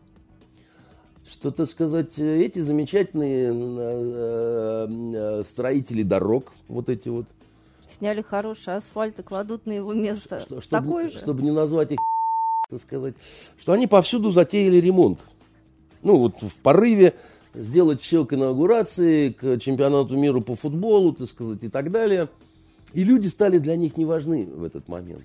[1.28, 7.26] что, так сказать, эти замечательные э, э, строители дорог, вот эти вот.
[7.98, 11.20] Сняли хороший асфальт и кладут на его место что, чтобы, такой же.
[11.20, 12.00] Чтобы не назвать их,
[12.70, 13.16] так сказать,
[13.58, 15.20] что они повсюду затеяли ремонт.
[16.04, 17.14] Ну, вот в порыве
[17.54, 22.30] сделать все к инаугурации, к чемпионату мира по футболу, так сказать, и так далее.
[22.94, 25.24] И люди стали для них не важны в этот момент.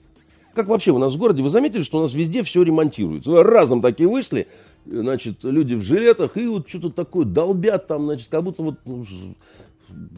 [0.54, 3.42] Как вообще у нас в городе, вы заметили, что у нас везде все ремонтируется?
[3.42, 4.48] Разом такие вышли,
[4.86, 9.04] значит, люди в жилетах и вот что-то такое долбят там, значит, как будто вот ну,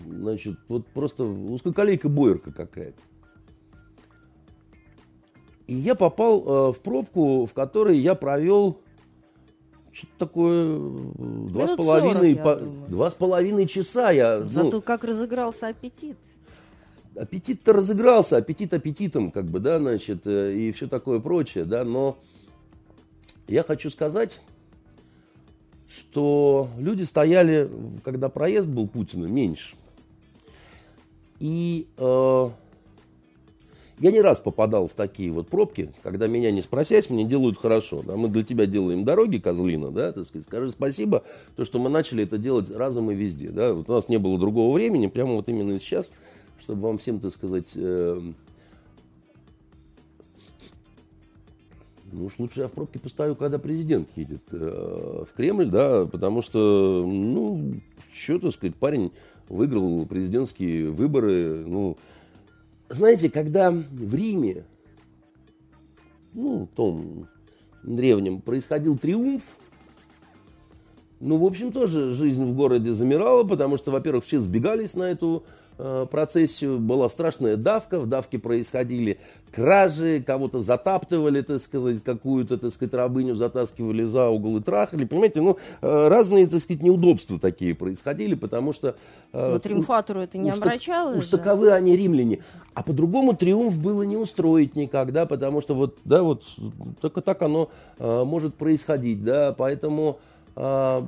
[0.09, 3.01] значит, вот просто узкоколейка бойерка какая-то.
[5.67, 8.81] И я попал э, в пробку, в которой я провел
[9.93, 14.11] что-то такое два с половиной, по, два с половиной часа.
[14.11, 16.17] Я, ну, Зато ну, как разыгрался аппетит.
[17.15, 22.17] Аппетит-то разыгрался, аппетит аппетитом, как бы, да, значит, э, и все такое прочее, да, но
[23.49, 24.41] я хочу сказать,
[25.89, 27.71] что люди стояли,
[28.05, 29.75] когда проезд был Путина, меньше.
[31.41, 32.51] И э,
[34.01, 38.03] я не раз попадал в такие вот пробки, когда меня не спросясь, мне делают хорошо.
[38.03, 38.17] Да?
[38.17, 41.25] Мы для тебя делаем дороги, козлина, да, так сказать, скажи спасибо,
[41.57, 43.51] то, что мы начали это делать разом и везде.
[43.51, 43.73] Да?
[43.73, 46.13] Вот у нас не было другого времени, прямо вот именно сейчас,
[46.61, 48.21] чтобы вам всем, так сказать, э,
[52.13, 56.43] ну уж лучше я в пробке постою, когда президент едет э, в Кремль, да, потому
[56.43, 57.81] что, ну,
[58.13, 59.13] что, так сказать, парень
[59.49, 61.97] выиграл президентские выборы, ну,
[62.89, 64.65] знаете, когда в Риме,
[66.33, 67.29] ну, том
[67.83, 69.43] древнем, происходил триумф,
[71.21, 75.45] ну, в общем, тоже жизнь в городе замирала, потому что, во-первых, все сбегались на эту
[76.11, 79.19] процессию, была страшная давка, в давке происходили
[79.51, 85.41] кражи, кого-то затаптывали, так сказать, какую-то, так сказать, рабыню затаскивали за угол и трахали, понимаете,
[85.41, 88.97] ну, э, разные, так сказать, неудобства такие происходили, потому что...
[89.33, 92.41] Э, Но триумфатору это не омрачало Уж таковы они римляне.
[92.75, 96.45] А по-другому триумф было не устроить никогда, потому что вот, да, вот,
[97.01, 100.19] только так оно может происходить, да, поэтому...
[100.61, 101.07] А,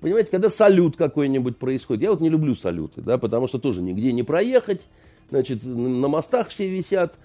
[0.00, 4.10] понимаете, когда салют какой-нибудь происходит, я вот не люблю салюты, да, потому что тоже нигде
[4.10, 4.88] не проехать,
[5.30, 7.16] значит, на мостах все висят,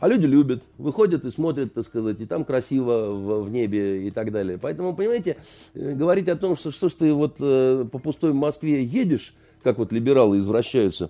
[0.00, 4.10] а люди любят, выходят и смотрят, так сказать, и там красиво в, в небе и
[4.10, 4.58] так далее.
[4.58, 5.36] Поэтому, понимаете,
[5.74, 9.32] э, говорить о том, что что ж ты вот э, по пустой Москве едешь,
[9.62, 11.08] как вот либералы извращаются,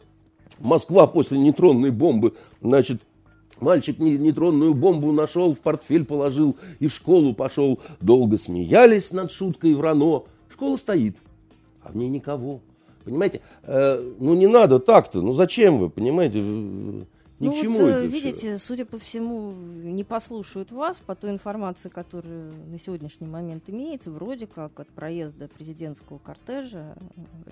[0.59, 3.01] Москва после нейтронной бомбы, значит,
[3.61, 7.81] Мальчик нейтронную бомбу нашел, в портфель положил и в школу пошел.
[8.01, 10.23] Долго смеялись над шуткой Врано.
[10.51, 11.17] Школа стоит,
[11.83, 12.61] а в ней никого.
[13.05, 13.41] Понимаете?
[13.63, 15.23] Э, ну не надо так-то.
[15.23, 16.41] Ну зачем вы, понимаете?
[17.43, 18.59] Ни ну, к чему вот, это видите, все?
[18.59, 24.13] судя по всему, не послушают вас по той информации, которая на сегодняшний момент имеется.
[24.13, 26.95] Вроде как от проезда президентского кортежа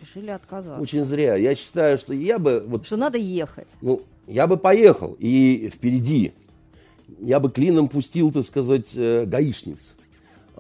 [0.01, 0.81] решили отказаться.
[0.81, 1.35] Очень зря.
[1.35, 2.65] Я считаю, что я бы...
[2.69, 3.67] Вот, что надо ехать.
[3.81, 6.33] Ну, я бы поехал, и впереди
[7.19, 9.95] я бы клином пустил, так сказать, э, гаишниц.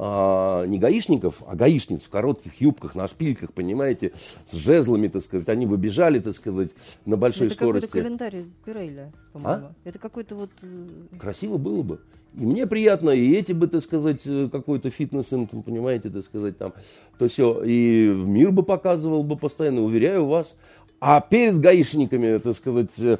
[0.02, 4.12] А, не гаишников, а гаишниц в коротких юбках, на шпильках, понимаете,
[4.46, 5.48] с жезлами, так сказать.
[5.48, 6.70] Они бы бежали, так сказать,
[7.04, 7.88] на большой Это скорости.
[7.88, 9.66] Это календарь Пирейля, по-моему.
[9.66, 9.72] А?
[9.84, 10.50] Это какой-то вот...
[10.62, 12.00] Э, Красиво было бы.
[12.34, 16.56] И мне приятно, и эти бы, так сказать, э, какой-то фитнес им, понимаете, так сказать,
[16.56, 16.72] там,
[17.18, 17.62] то все.
[17.64, 20.54] И мир бы показывал бы постоянно, уверяю вас.
[21.00, 23.16] А перед гаишниками, так сказать, э,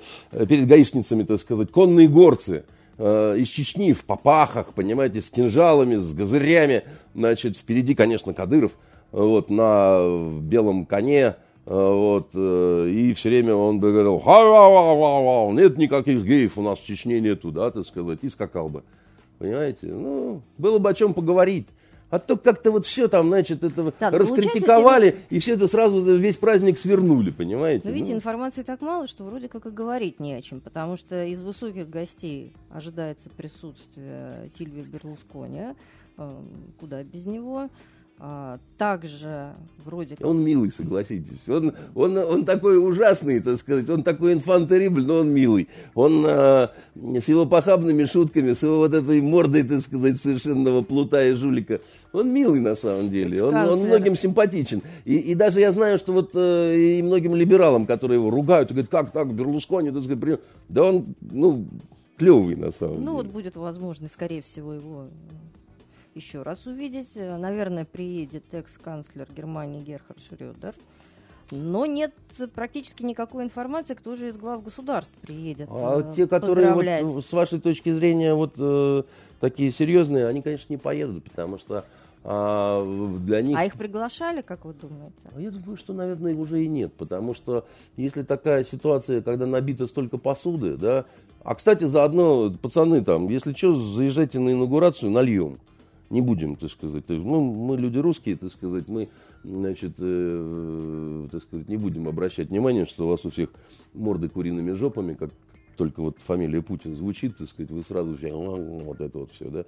[0.46, 2.64] перед гаишницами, так сказать, конные горцы
[2.98, 6.84] э, из Чечни в попахах, понимаете, с кинжалами, с газырями.
[7.14, 8.72] Значит, впереди, конечно, Кадыров,
[9.12, 9.98] вот, на
[10.42, 14.20] белом коне, э, вот, э, и все время он бы говорил,
[15.52, 18.82] нет никаких геев у нас в Чечне нету, да, так сказать, и скакал бы.
[19.38, 19.86] Понимаете?
[19.86, 21.66] Ну, было бы о чем поговорить.
[22.10, 26.36] А то как-то вот все там, значит, это так, раскритиковали, и все это сразу весь
[26.36, 27.82] праздник свернули, понимаете?
[27.86, 28.18] Но видите, ну.
[28.18, 31.88] информации так мало, что вроде как и говорить не о чем, потому что из высоких
[31.88, 35.74] гостей ожидается присутствие Сильвия Берлускони,
[36.18, 36.36] э,
[36.80, 37.68] куда без него.
[38.22, 40.26] А, также вроде как...
[40.26, 41.48] Он милый, согласитесь.
[41.48, 45.68] Он, он, он такой ужасный, так сказать, он такой инфантерибль, но он милый.
[45.94, 51.24] Он а, с его похабными шутками, с его вот этой мордой, так сказать, совершенного плута
[51.24, 51.80] и жулика,
[52.12, 53.42] он милый на самом деле.
[53.42, 54.82] Он, он многим симпатичен.
[55.06, 58.74] И, и даже я знаю, что вот э, и многим либералам, которые его ругают, и
[58.74, 61.66] говорят, как так, Берлускони, так сказать, да он, ну,
[62.18, 63.10] клевый на самом ну, деле.
[63.12, 65.06] Ну вот будет возможность, скорее всего, его
[66.20, 67.16] еще раз увидеть.
[67.16, 70.74] Наверное, приедет экс-канцлер Германии Герхард Шрёдер.
[71.50, 72.12] Но нет
[72.54, 75.68] практически никакой информации, кто же из глав государств приедет.
[75.70, 79.02] А э, те, которые вот, с вашей точки зрения вот э,
[79.40, 81.84] такие серьезные, они, конечно, не поедут, потому что
[82.22, 83.58] а, для них...
[83.58, 85.16] А их приглашали, как вы думаете?
[85.34, 87.66] А я думаю, что, наверное, уже и нет, потому что
[87.96, 91.06] если такая ситуация, когда набито столько посуды, да,
[91.42, 95.58] а, кстати, заодно, пацаны, там, если что, заезжайте на инаугурацию, нальем
[96.10, 99.08] не будем, так сказать, ну, мы люди русские, так сказать, мы,
[99.44, 103.50] значит, э, так сказать, не будем обращать внимание, что у вас у всех
[103.94, 105.30] морды куриными жопами, как
[105.76, 109.64] только вот фамилия Путин звучит, так сказать, вы сразу все, вот это вот все, да.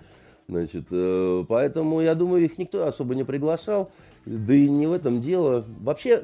[0.48, 3.90] Значит, э, поэтому, я думаю, их никто особо не приглашал.
[4.24, 5.64] Да и не в этом дело.
[5.80, 6.22] Вообще,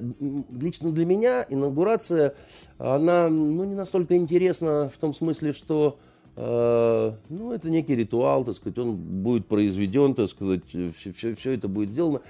[0.50, 2.34] лично для меня инаугурация,
[2.78, 5.98] она ну, не настолько интересна в том смысле, что
[6.40, 11.66] ну, это некий ритуал, так сказать, он будет произведен, так сказать, все, все, все это
[11.66, 12.20] будет сделано.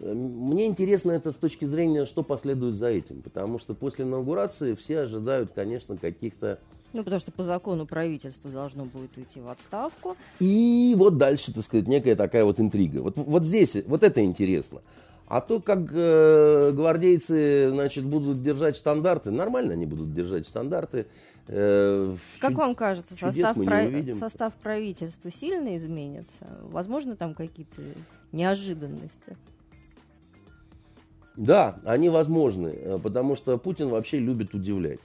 [0.00, 3.22] Мне интересно это с точки зрения, что последует за этим.
[3.22, 6.58] Потому что после инаугурации все ожидают, конечно, каких-то
[6.94, 10.16] ну, потому что по закону правительство должно будет уйти в отставку.
[10.40, 13.00] И вот дальше, так сказать, некая такая вот интрига.
[13.00, 14.80] Вот, вот здесь, вот это интересно.
[15.26, 21.06] А то, как э, гвардейцы, значит, будут держать стандарты, нормально они будут держать стандарты.
[21.50, 24.16] Э, как вам кажется, состав, прав...
[24.16, 26.46] состав правительства сильно изменится?
[26.62, 27.80] Возможно, там какие-то
[28.32, 29.36] неожиданности?
[31.36, 35.00] Да, они возможны, э, потому что Путин вообще любит удивлять.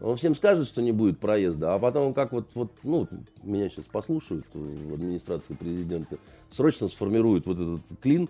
[0.00, 3.06] Он всем скажет, что не будет проезда, а потом как вот, вот ну,
[3.42, 6.18] меня сейчас послушают в администрации президента,
[6.50, 8.28] срочно сформируют вот этот клин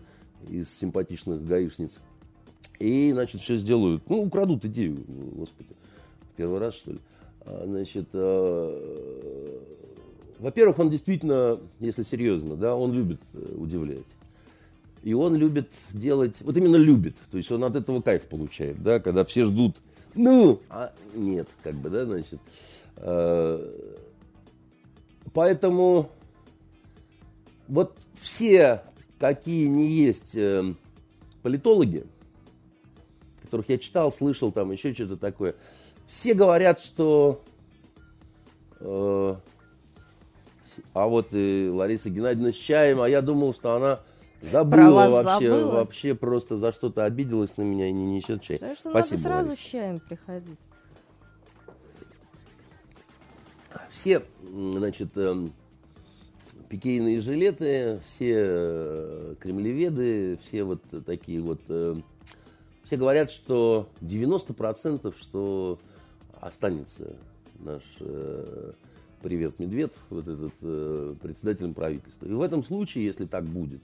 [0.49, 1.99] из симпатичных гаишниц.
[2.79, 4.09] И, значит, все сделают.
[4.09, 5.71] Ну, украдут идею, господи.
[6.39, 6.99] Первый раз, что ли.
[7.43, 9.59] А, значит, э,
[10.39, 14.07] во-первых, он действительно, если серьезно, да, он любит э, удивлять.
[15.03, 18.99] И он любит делать, вот именно любит, то есть он от этого кайф получает, да,
[18.99, 19.77] когда все ждут
[20.15, 22.41] ну, а нет, как бы, да, значит.
[22.97, 23.71] Э,
[25.33, 26.11] поэтому
[27.69, 28.83] вот все,
[29.19, 30.75] какие не есть э,
[31.43, 32.05] политологи,
[33.43, 35.55] которых я читал, слышал, там еще что-то такое,
[36.09, 37.45] все говорят, что
[38.81, 39.37] э,
[40.95, 44.01] а вот и Лариса Геннадьевна с чаем, а я думал, что она
[44.41, 45.75] Забыла вообще, забыла.
[45.75, 48.59] вообще просто за что-то обиделась на меня и не несет чай.
[48.59, 49.63] Так что Спасибо, надо сразу Лариса.
[49.63, 50.59] с чаем приходить.
[53.91, 55.49] Все, значит, э,
[56.69, 61.97] пикейные жилеты, все э, кремлеведы, все вот такие вот, э,
[62.85, 65.79] все говорят, что 90% что
[66.41, 67.15] останется
[67.59, 68.73] наш э,
[69.23, 72.27] привет Медведев, вот этот э, председателем правительства.
[72.27, 73.81] И в этом случае, если так будет,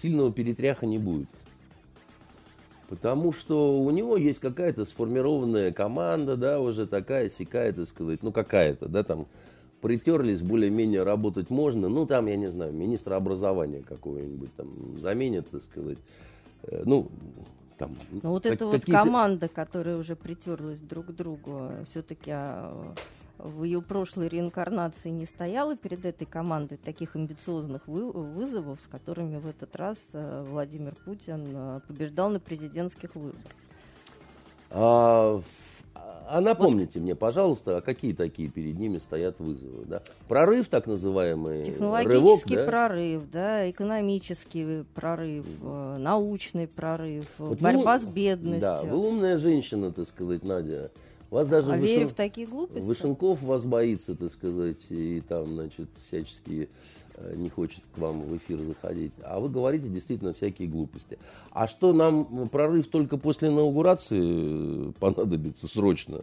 [0.00, 1.28] сильного перетряха не будет.
[2.88, 8.32] Потому что у него есть какая-то сформированная команда, да, уже такая сякая, так сказать, ну
[8.32, 9.26] какая-то, да, там
[9.82, 11.88] притерлись, более-менее работать можно.
[11.88, 15.98] Ну, там, я не знаю, министра образования какого-нибудь там заменят, так сказать.
[16.62, 17.08] Э, ну,
[17.78, 17.96] там.
[18.10, 22.94] Ну, вот эта вот команда, которая уже притерлась друг к другу, все-таки а,
[23.38, 29.38] в ее прошлой реинкарнации не стояла перед этой командой таких амбициозных вы, вызовов, с которыми
[29.38, 33.54] в этот раз э, Владимир Путин э, побеждал на президентских выборах.
[34.70, 35.40] А,
[36.30, 37.04] а напомните вот.
[37.04, 39.84] мне, пожалуйста, а какие такие перед ними стоят вызовы?
[39.86, 40.02] Да?
[40.28, 42.64] Прорыв так называемый, Технологический рывок, да?
[42.66, 48.60] прорыв, да, экономический прорыв, э, научный прорыв, вот борьба вы, с бедностью.
[48.60, 50.90] Да, вы умная женщина, так сказать, Надя.
[51.30, 51.86] Вас даже а Вышен...
[51.86, 52.84] верю в такие глупости?
[52.84, 56.66] Вышенков вас боится, так сказать, и там, значит, всячески э,
[57.34, 59.12] не хочет к вам в эфир заходить.
[59.22, 61.18] А вы говорите действительно всякие глупости.
[61.50, 66.22] А что нам прорыв только после инаугурации понадобится срочно?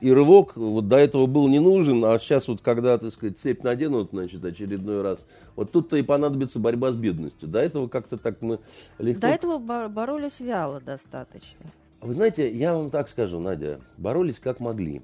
[0.00, 3.62] И рывок вот до этого был не нужен, а сейчас вот когда, так сказать, цепь
[3.62, 5.26] наденут, значит, очередной раз,
[5.56, 7.48] вот тут-то и понадобится борьба с бедностью.
[7.48, 8.60] До этого как-то так мы
[8.98, 9.20] легко...
[9.20, 11.66] До этого боролись вяло достаточно.
[12.00, 15.02] Вы знаете, я вам так скажу, Надя, боролись как могли.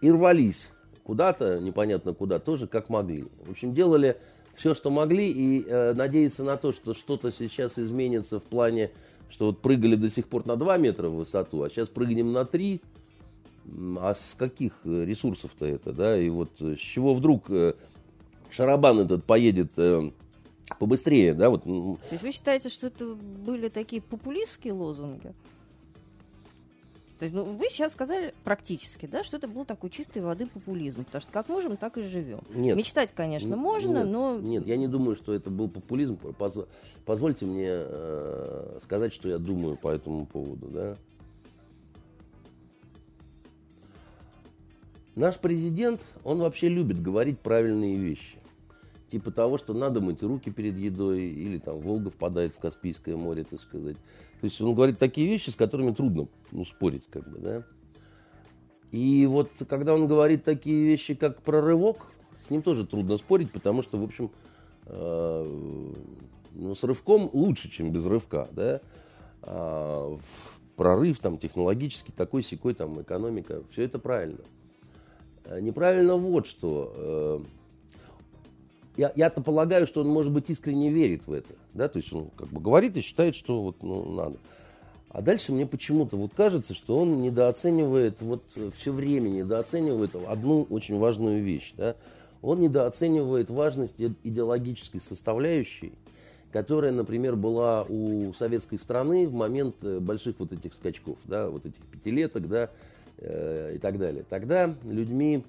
[0.00, 0.68] И рвались
[1.08, 3.24] куда-то, непонятно куда, тоже как могли.
[3.46, 4.18] В общем, делали
[4.56, 8.90] все, что могли, и э, надеяться на то, что что-то сейчас изменится в плане,
[9.30, 12.44] что вот прыгали до сих пор на 2 метра в высоту, а сейчас прыгнем на
[12.44, 12.82] 3.
[14.00, 16.18] А с каких ресурсов-то это, да?
[16.18, 17.72] И вот с чего вдруг э,
[18.50, 20.10] шарабан этот поедет э,
[20.78, 21.48] побыстрее, да?
[21.48, 21.64] Вот.
[21.64, 25.32] То есть вы считаете, что это были такие популистские лозунги?
[27.18, 31.04] То есть, ну, вы сейчас сказали практически, да, что это был такой чистой воды популизм,
[31.04, 32.40] потому что как можем, так и живем.
[32.54, 32.76] Нет.
[32.76, 34.38] Мечтать, конечно, можно, нет, но...
[34.38, 36.16] Нет, я не думаю, что это был популизм.
[36.16, 36.58] Поз...
[37.04, 40.96] Позвольте мне э, сказать, что я думаю по этому поводу, да.
[45.16, 48.37] Наш президент, он вообще любит говорить правильные вещи.
[49.10, 53.44] Типа того, что надо мыть руки перед едой, или там Волга впадает в Каспийское море,
[53.44, 53.96] так сказать.
[54.40, 57.62] То есть он говорит такие вещи, с которыми трудно ну, спорить, как бы, да.
[58.92, 62.06] И вот когда он говорит такие вещи, как прорывок,
[62.46, 64.30] с ним тоже трудно спорить, потому что, в общем,
[64.86, 65.92] э,
[66.52, 68.80] ну, с рывком лучше, чем без рывка, да.
[69.42, 70.18] А,
[70.76, 74.40] прорыв там технологический, такой секой там экономика, все это правильно.
[75.44, 76.92] А неправильно вот что.
[76.94, 77.40] Э,
[78.98, 81.54] я, я-то полагаю, что он, может быть, искренне верит в это.
[81.72, 81.88] Да?
[81.88, 84.36] То есть он как бы говорит и считает, что вот, ну, надо.
[85.08, 88.42] А дальше мне почему-то вот кажется, что он недооценивает, вот
[88.76, 91.72] все время недооценивает одну очень важную вещь.
[91.76, 91.94] Да?
[92.42, 95.92] Он недооценивает важность идеологической составляющей,
[96.52, 101.66] которая, например, была у советской страны в момент э, больших вот этих скачков, да, вот
[101.66, 102.70] этих пятилеток, да,
[103.18, 104.24] э, и так далее.
[104.28, 105.44] Тогда людьми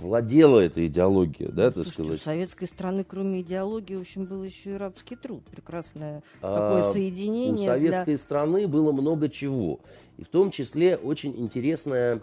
[0.00, 2.20] владела эта идеология, да, так сказать.
[2.20, 5.42] У советской страны, кроме идеологии, в общем, был еще и рабский труд.
[5.50, 7.68] Прекрасное а, такое соединение.
[7.68, 8.18] У советской для...
[8.18, 9.80] страны было много чего.
[10.16, 12.20] И в том числе очень интересная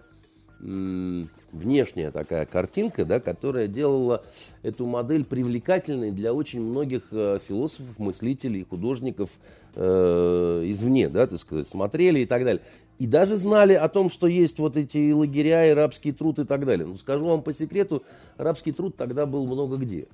[0.59, 4.23] внешняя такая картинка, да, которая делала
[4.63, 9.29] эту модель привлекательной для очень многих э, философов, мыслителей, художников
[9.75, 12.63] э, извне, да, так сказать, смотрели и так далее.
[12.97, 16.65] И даже знали о том, что есть вот эти лагеря и рабский труд и так
[16.65, 16.87] далее.
[16.87, 18.03] Ну, скажу вам по секрету,
[18.37, 20.07] рабский труд тогда был много где.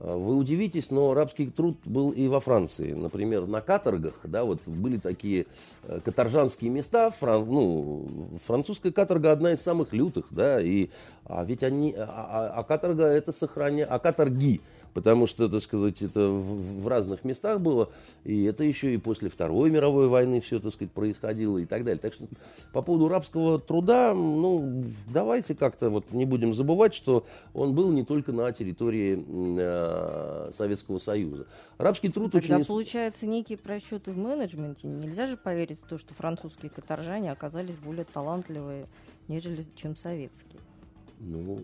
[0.00, 2.92] А, вы удивитесь, но рабский труд был и во Франции.
[2.92, 5.46] Например, на каторгах, да, вот были такие
[5.82, 7.10] э, каторжанские места.
[7.10, 8.08] Фран, ну,
[8.46, 10.88] французская каторга одна из самых лютых, да, и,
[11.30, 14.60] а ведь они, а, а, а каторга это сохраняет, а каторги
[14.94, 17.90] потому что, так сказать, это в, в разных местах было,
[18.24, 22.00] и это еще и после Второй мировой войны все, так сказать, происходило и так далее.
[22.00, 22.24] Так что
[22.72, 27.24] по поводу рабского труда, ну, давайте как-то вот не будем забывать, что
[27.54, 29.24] он был не только на территории
[29.58, 31.46] э, Советского Союза.
[31.78, 32.66] Рабский труд Тогда очень...
[32.66, 34.88] получается некие просчеты в менеджменте.
[34.88, 38.86] Нельзя же поверить в то, что французские каторжане оказались более талантливые,
[39.28, 40.60] нежели чем советские.
[41.20, 41.60] Ну,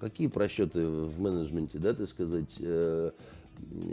[0.00, 3.10] какие просчеты в менеджменте, да, так сказать, э,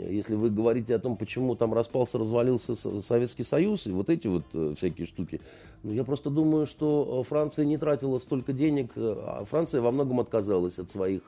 [0.08, 4.44] если вы говорите о том, почему там распался, развалился Советский Союз и вот эти вот
[4.54, 5.40] э, всякие штуки,
[5.82, 10.20] ну, я просто думаю, что Франция не тратила столько денег, э, а Франция во многом
[10.20, 11.22] отказалась от своих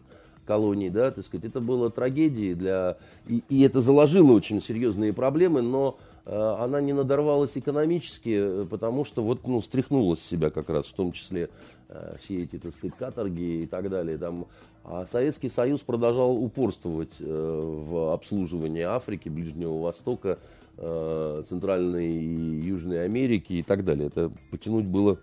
[0.47, 5.63] колоний, да, так сказать, это было трагедией для, и, и это заложило очень серьезные проблемы,
[5.63, 10.71] но Э, она не надорвалась экономически, э, потому что вот, ну, стряхнула с себя как
[10.71, 11.51] раз, в том числе
[11.89, 14.17] э, все эти, так сказать, каторги и так далее.
[14.17, 14.47] Там.
[14.85, 20.39] А Советский Союз продолжал упорствовать в обслуживании Африки, Ближнего Востока,
[20.77, 24.09] Центральной и Южной Америки и так далее.
[24.09, 25.19] Это потянуть было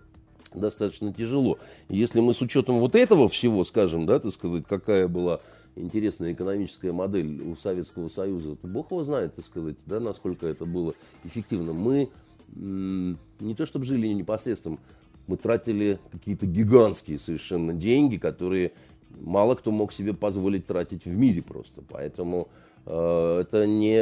[0.52, 1.58] достаточно тяжело.
[1.88, 5.40] Если мы с учетом вот этого всего скажем, да, так сказать, какая была
[5.76, 10.94] интересная экономическая модель у Советского Союза, бог его знает, так сказать, да, насколько это было
[11.24, 11.72] эффективно.
[11.72, 12.08] Мы
[12.54, 14.78] не то чтобы жили непосредственно,
[15.26, 18.72] мы тратили какие-то гигантские совершенно деньги, которые
[19.20, 21.82] мало кто мог себе позволить тратить в мире просто.
[21.88, 22.48] Поэтому
[22.86, 23.96] э, это, не,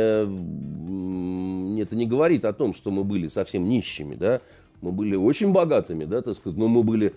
[1.81, 4.41] это не говорит о том, что мы были совсем нищими, да,
[4.81, 7.15] мы были очень богатыми, да, так сказать, но мы были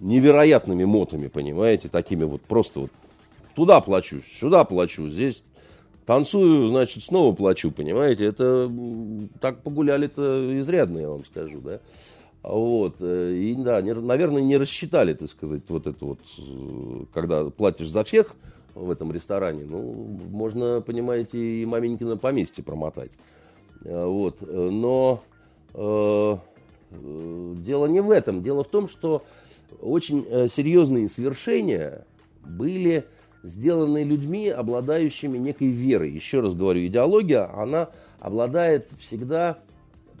[0.00, 2.90] невероятными мотами, понимаете, такими вот просто вот
[3.54, 5.42] туда плачу, сюда плачу, здесь
[6.06, 8.24] танцую, значит, снова плачу, понимаете?
[8.24, 8.70] Это
[9.40, 11.80] так погуляли-то изрядно, я вам скажу, да.
[12.42, 17.44] Вот, э, и да, не, наверное, не рассчитали, так сказать, вот это вот, э, когда
[17.50, 18.34] платишь за всех
[18.74, 19.80] в этом ресторане, ну,
[20.28, 23.12] можно, понимаете, и маменькино поместье промотать.
[23.84, 25.22] Э, вот, но
[25.74, 26.36] э,
[26.90, 29.22] дело не в этом, дело в том, что
[29.80, 32.04] очень серьезные свершения
[32.44, 33.04] были
[33.42, 36.10] сделанные людьми, обладающими некой верой.
[36.10, 37.90] Еще раз говорю, идеология, она
[38.20, 39.58] обладает всегда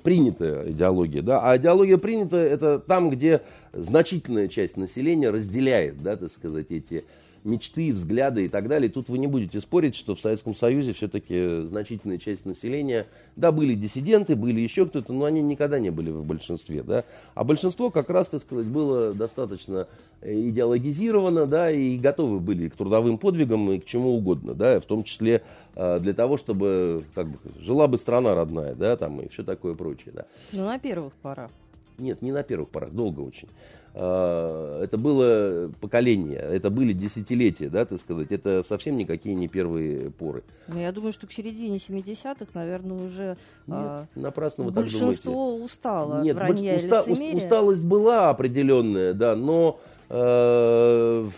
[0.02, 3.42] принятая идеология, да, а идеология принятая это там, где
[3.72, 7.04] значительная часть населения разделяет, да, так сказать, эти
[7.44, 8.90] мечты, взгляды и так далее.
[8.90, 13.74] тут вы не будете спорить, что в Советском Союзе все-таки значительная часть населения, да, были
[13.74, 17.04] диссиденты, были еще кто-то, но они никогда не были в большинстве, да.
[17.34, 19.88] А большинство как раз, так сказать, было достаточно
[20.22, 25.04] идеологизировано, да, и готовы были к трудовым подвигам и к чему угодно, да, в том
[25.04, 25.42] числе
[25.74, 29.74] э, для того, чтобы, как бы, жила бы страна родная, да, там и все такое
[29.74, 30.26] прочее, да.
[30.52, 31.50] Ну, на первых порах.
[31.98, 33.48] Нет, не на первых порах, долго очень.
[33.94, 40.10] А, это было поколение, это были десятилетия, да, так сказать, это совсем никакие не первые
[40.10, 40.44] поры.
[40.68, 43.28] Ну, я думаю, что к середине 70-х, наверное, уже
[43.66, 45.64] Нет, а, напрасно вы большинство так думаете.
[45.64, 49.78] устало Нет, от вранья уста, усталость была определенная, да, но
[50.08, 51.28] э,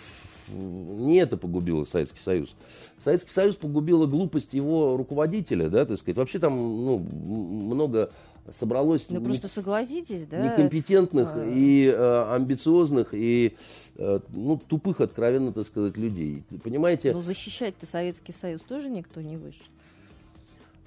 [0.49, 2.55] не это погубило Советский Союз.
[2.99, 6.17] Советский Союз погубила глупость его руководителя, да, так сказать.
[6.17, 8.11] Вообще там ну, много
[8.53, 10.45] собралось ну, не, просто согласитесь, да?
[10.45, 11.45] некомпетентных а...
[11.45, 13.57] и э, амбициозных и
[13.97, 16.43] э, ну, тупых, откровенно так сказать, людей.
[16.63, 17.13] Понимаете?
[17.13, 19.65] Ну, защищать-то Советский Союз тоже никто не вышел.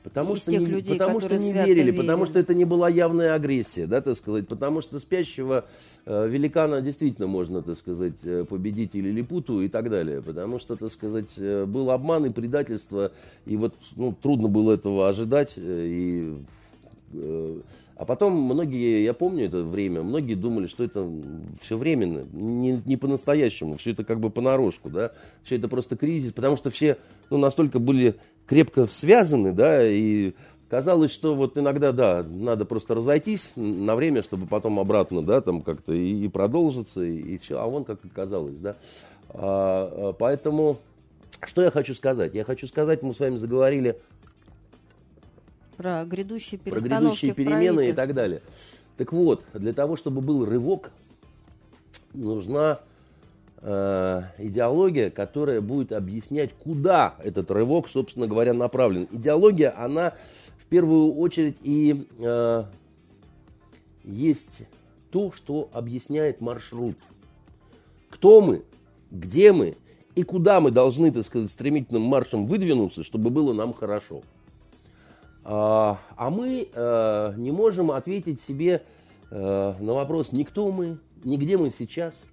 [0.07, 1.97] Потому Из что не, людей, потому что не верили, верили.
[1.97, 5.65] потому что это не была явная агрессия, да, так сказать, потому что спящего
[6.05, 10.77] э, великана действительно можно, так сказать, э, победить или липуту и так далее, потому что,
[10.77, 13.11] так сказать, э, был обман и предательство,
[13.45, 16.37] и вот ну, трудно было этого ожидать, э, и
[17.13, 21.09] а потом многие, я помню это время, многие думали, что это
[21.61, 25.11] все временно, не, не по-настоящему, все это как бы понарошку, да,
[25.43, 26.97] все это просто кризис, потому что все
[27.29, 30.33] ну, настолько были крепко связаны, да, и
[30.69, 35.61] казалось, что вот иногда, да, надо просто разойтись на время, чтобы потом обратно, да, там
[35.61, 38.75] как-то и, и продолжиться, и, и все, а вон как оказалось, да.
[39.29, 40.77] А, а, поэтому,
[41.43, 42.35] что я хочу сказать?
[42.35, 43.97] Я хочу сказать, мы с вами заговорили
[45.77, 48.41] Про грядущие про грядущие перемены и так далее.
[48.97, 50.91] Так вот, для того, чтобы был рывок,
[52.13, 52.79] нужна
[53.61, 59.07] э, идеология, которая будет объяснять, куда этот рывок, собственно говоря, направлен.
[59.11, 60.13] Идеология, она
[60.59, 62.63] в первую очередь и э,
[64.03, 64.63] есть
[65.11, 66.95] то, что объясняет маршрут.
[68.09, 68.63] Кто мы,
[69.11, 69.77] где мы
[70.15, 74.23] и куда мы должны, так сказать, стремительным маршем выдвинуться, чтобы было нам хорошо.
[75.49, 78.83] А, а мы э, не можем ответить себе
[79.31, 82.25] э, на вопрос, ни кто мы, ни где мы сейчас.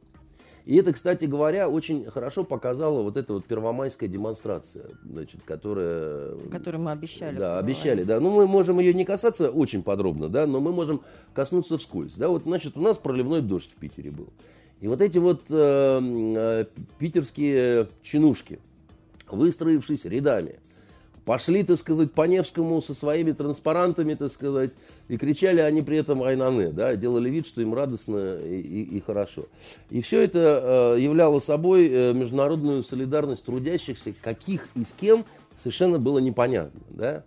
[0.64, 6.34] И это, кстати говоря, очень хорошо показала вот эта вот первомайская демонстрация, значит, которая...
[6.50, 7.36] Который мы обещали.
[7.36, 7.76] Да, поговорить.
[7.76, 8.18] обещали, да.
[8.18, 11.02] Ну, мы можем ее не касаться очень подробно, да, но мы можем
[11.34, 12.14] коснуться вскользь.
[12.14, 14.30] Да, вот, значит, у нас проливной дождь в Питере был.
[14.80, 16.64] И вот эти вот э, э,
[16.98, 18.58] питерские чинушки,
[19.30, 20.58] выстроившись рядами,
[21.24, 24.70] пошли, так сказать, по Невскому со своими транспарантами, так сказать,
[25.08, 29.00] и кричали они при этом «Айнане», да, делали вид, что им радостно и, и- и
[29.00, 29.46] хорошо.
[29.90, 35.24] И все это э, являло собой э, международную солидарность трудящихся, каких и с кем
[35.56, 37.24] совершенно было непонятно, да.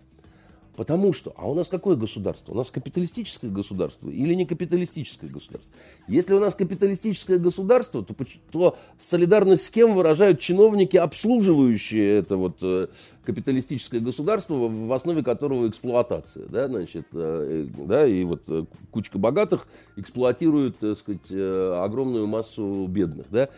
[0.77, 2.51] Потому что, а у нас какое государство?
[2.51, 5.71] У нас капиталистическое государство или не капиталистическое государство?
[6.07, 8.15] Если у нас капиталистическое государство, то,
[8.51, 12.89] то солидарность с кем выражают чиновники, обслуживающие это вот э,
[13.25, 18.43] капиталистическое государство, в основе которого эксплуатация, да, значит, э, э, да, и вот
[18.91, 23.49] кучка богатых эксплуатирует, так сказать, огромную массу бедных, да.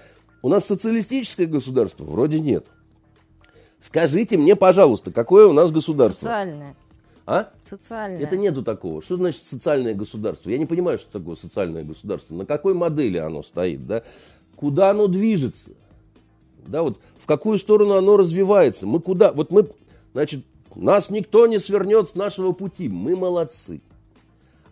[0.41, 2.65] У нас социалистическое государство вроде нет.
[3.81, 6.27] Скажите мне, пожалуйста, какое у нас государство?
[6.27, 6.77] Социальное.
[7.31, 7.51] А?
[7.69, 8.23] Социальное.
[8.23, 9.03] Это нету такого.
[9.03, 10.49] Что значит социальное государство?
[10.49, 12.33] Я не понимаю, что такое социальное государство.
[12.33, 14.01] На какой модели оно стоит, да?
[14.55, 15.69] Куда оно движется?
[16.65, 18.87] Да, вот в какую сторону оно развивается?
[18.87, 19.31] Мы куда?
[19.31, 19.69] Вот мы,
[20.13, 22.89] значит, нас никто не свернет с нашего пути.
[22.89, 23.79] Мы молодцы.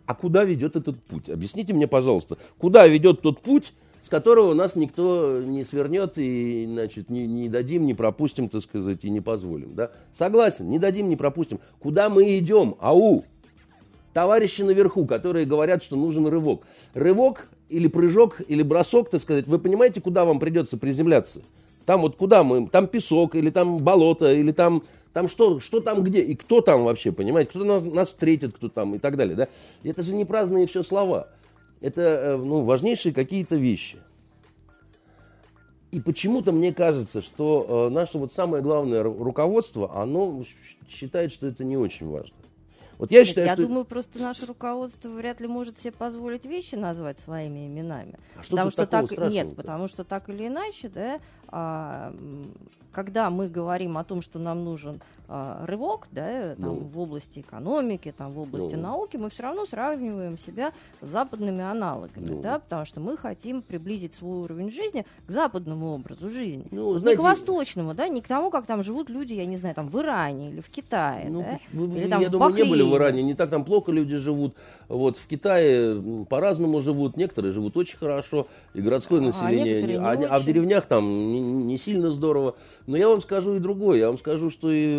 [0.08, 1.30] А куда ведет этот путь?
[1.30, 3.72] Объясните мне, пожалуйста, куда ведет тот путь,
[4.02, 9.04] с которого нас никто не свернет и, значит, не, не дадим, не пропустим, так сказать,
[9.04, 9.76] и не позволим.
[9.76, 9.92] Да?
[10.18, 11.60] Согласен, не дадим, не пропустим.
[11.80, 12.76] Куда мы идем?
[12.80, 13.26] Ау!
[14.14, 16.64] Товарищи наверху, которые говорят, что нужен рывок.
[16.94, 21.42] Рывок или прыжок, или бросок, так сказать, вы понимаете, куда вам придется приземляться?
[21.86, 24.84] Там вот куда мы, там песок, или там болото, или там,
[25.14, 28.70] там что, что там где, и кто там вообще, понимаете, кто нас, нас встретит, кто
[28.70, 29.48] там и так далее, да?
[29.84, 31.30] Это же не праздные все слова.
[31.82, 33.98] Это, э, ну, важнейшие какие-то вещи.
[35.92, 40.44] И почему-то мне кажется, что э, наше вот самое главное ру- руководство, оно
[40.90, 42.37] считает, что это не очень важно.
[42.98, 43.62] Вот я Нет, считаю, я что...
[43.68, 48.16] думаю, просто наше руководство вряд ли может себе позволить вещи назвать своими именами.
[48.36, 51.20] А что потому что так нет, потому что так или иначе, да,
[51.50, 52.14] а,
[52.92, 56.74] когда мы говорим о том, что нам нужен а, рывок, да, там, Ну.
[56.76, 58.82] в области экономики, там, в области Ну.
[58.82, 60.72] науки, мы все равно сравниваем себя
[61.02, 62.42] с западными аналогами, Ну.
[62.42, 67.00] да, потому что мы хотим приблизить свой уровень жизни к западному образу жизни, Ну, не
[67.02, 69.90] знаете- к восточному, да, не к тому, как там живут люди, я не знаю, там
[69.90, 72.84] в Иране или в Китае, Ну, да, вы- или там я в думаю, не были
[72.92, 73.20] Бахрейне.
[73.20, 74.56] Иране, не так там плохо люди живут.
[74.88, 80.06] Вот в Китае по-разному живут, некоторые живут очень хорошо, и городское А население, некоторые не
[80.06, 80.46] а, а в очень.
[80.46, 82.56] деревнях там не, не сильно здорово.
[82.86, 84.98] Но я вам скажу и другое, я вам скажу, что и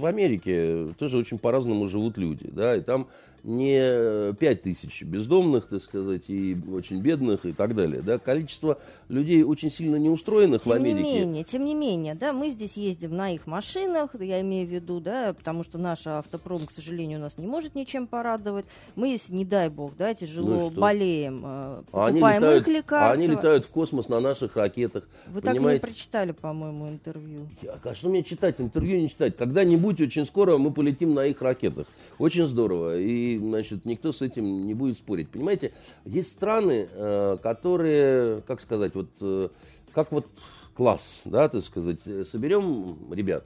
[0.00, 3.06] в Америке тоже очень по-разному живут люди, да, и там
[3.44, 8.78] не 5 тысяч бездомных, так сказать, и очень бедных и так далее, да, количество
[9.08, 11.02] людей очень сильно неустроенных в Тем Америке.
[11.02, 14.70] не менее, тем не менее, да, мы здесь ездим на их машинах, я имею в
[14.70, 18.64] виду, да, потому что наш автопром, к сожалению, нас не может ничем порадовать.
[18.94, 20.80] Мы, если, не дай бог, да, Ну тяжело что?
[20.80, 23.10] болеем, э, А они, покупаем летают, их лекарства.
[23.10, 25.08] а они летают в космос на наших ракетах.
[25.26, 25.82] Вы так и не понимаете?
[25.86, 27.48] прочитали, по-моему, интервью.
[27.62, 28.60] Я- А что мне читать?
[28.60, 29.36] Интервью не читать.
[29.36, 31.86] Когда-нибудь очень скоро мы полетим на их ракетах.
[32.22, 33.00] Очень здорово.
[33.00, 35.28] И, значит, никто с этим не будет спорить.
[35.28, 35.72] Понимаете,
[36.04, 39.48] есть страны, э, которые, как сказать, вот, э,
[39.92, 40.28] как вот
[40.76, 43.44] класс, да, так сказать, э, соберем ребят,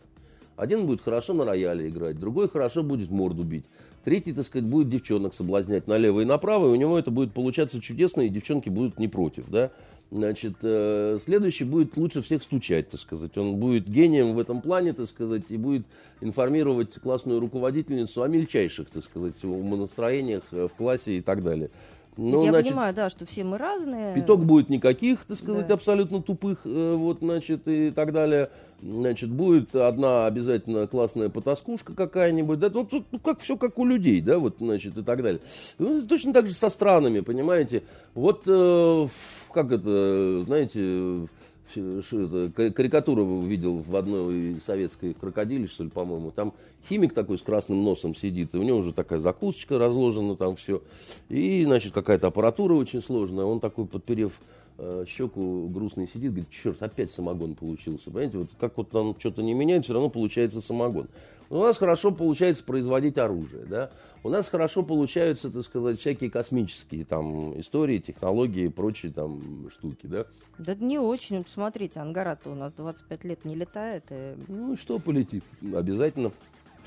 [0.57, 3.64] Один будет хорошо на рояле играть, другой хорошо будет морду бить.
[4.05, 7.81] Третий, так сказать, будет девчонок соблазнять налево и направо, и у него это будет получаться
[7.81, 9.70] чудесно, и девчонки будут не против, да.
[10.11, 13.36] Значит, э, следующий будет лучше всех стучать, так сказать.
[13.36, 15.84] Он будет гением в этом плане, так сказать, и будет
[16.20, 21.70] информировать классную руководительницу о мельчайших, так сказать, умонастроениях в классе и так далее.
[22.16, 24.14] Ну, я значит, понимаю, да, что все мы разные.
[24.14, 25.74] Питок будет никаких, так сказать, да.
[25.74, 28.50] абсолютно тупых, э, вот, значит, и так далее.
[28.80, 34.22] Значит, будет одна обязательно классная потаскушка какая-нибудь, да, ну, ну, как все как у людей,
[34.22, 35.40] да, вот, значит, и так далее.
[35.78, 37.82] Ну, точно так же со странами, понимаете.
[38.14, 39.09] Вот, э,
[39.57, 41.28] как это, знаете,
[41.72, 46.30] карикатуру видел в одной советской крокодиле, что ли, по-моему.
[46.30, 46.52] Там
[46.86, 50.82] химик такой с красным носом сидит, и у него уже такая закусочка разложена, там все.
[51.30, 53.46] И, значит, какая-то аппаратура очень сложная.
[53.46, 54.32] Он такой, подперев
[54.76, 58.11] э, щеку, грустный сидит, говорит, черт, опять самогон получился.
[58.11, 61.09] Понимаете, вот как вот там что-то не меняет, все равно получается самогон.
[61.49, 63.90] У нас хорошо получается производить оружие, да.
[64.24, 70.07] У нас хорошо получаются, так сказать, всякие космические там истории, технологии и прочие там штуки,
[70.07, 70.26] да.
[70.59, 71.44] Да не очень.
[71.44, 74.05] Посмотрите, Ангарата у нас 25 лет не летает.
[74.11, 74.34] И...
[74.49, 75.44] Ну, что полетит?
[75.74, 76.32] Обязательно.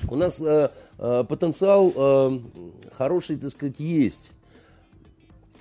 [0.08, 2.40] У нас э, э, потенциал э,
[2.92, 4.30] хороший, так сказать, есть.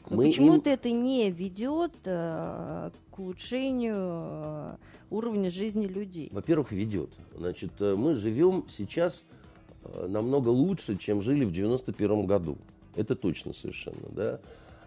[0.10, 0.74] Но Мы почему-то им...
[0.74, 4.76] это не ведет э, к улучшению э,
[5.10, 6.30] уровня жизни людей.
[6.32, 7.12] Во-первых, ведет.
[7.36, 9.24] Значит, э, мы живем сейчас
[9.84, 12.58] э, намного лучше, чем жили в 91 году.
[12.96, 14.40] Это точно совершенно, да.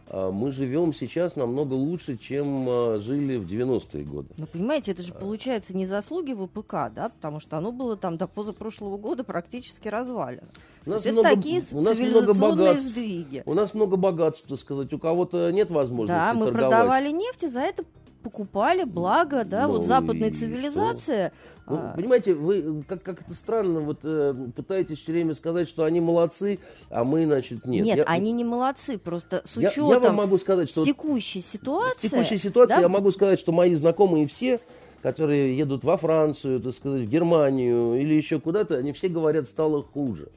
[0.09, 4.29] А мы живем сейчас намного лучше, чем э, жили в 90-е годы.
[4.37, 8.27] Ну, понимаете, это же получается не заслуги ВПК, да, потому что оно было там до
[8.27, 10.49] позапрошлого года практически развалено.
[10.85, 12.89] У нас, много, это такие у нас много богатств.
[12.89, 13.43] Сдвиги.
[13.47, 14.93] У нас много богатств, так сказать.
[14.93, 16.71] У кого-то нет возможности Да, мы торговать.
[16.71, 17.85] продавали нефть, и за это
[18.23, 21.33] покупали, благо, да, ну, вот западная цивилизация.
[21.67, 21.93] Ну, а...
[21.95, 26.61] Понимаете, вы как, как это странно, вот э, пытаетесь все время сказать, что они молодцы,
[26.89, 27.85] а мы, значит, нет.
[27.85, 31.41] Нет, я, они не молодцы, просто с учетом я, я вам могу сказать, что текущей
[31.41, 32.07] ситуации.
[32.07, 32.83] С текущей ситуации да?
[32.83, 34.61] я могу сказать, что мои знакомые все,
[35.03, 39.83] которые едут во Францию, так сказать, в Германию или еще куда-то, они все говорят, стало
[39.83, 40.29] хуже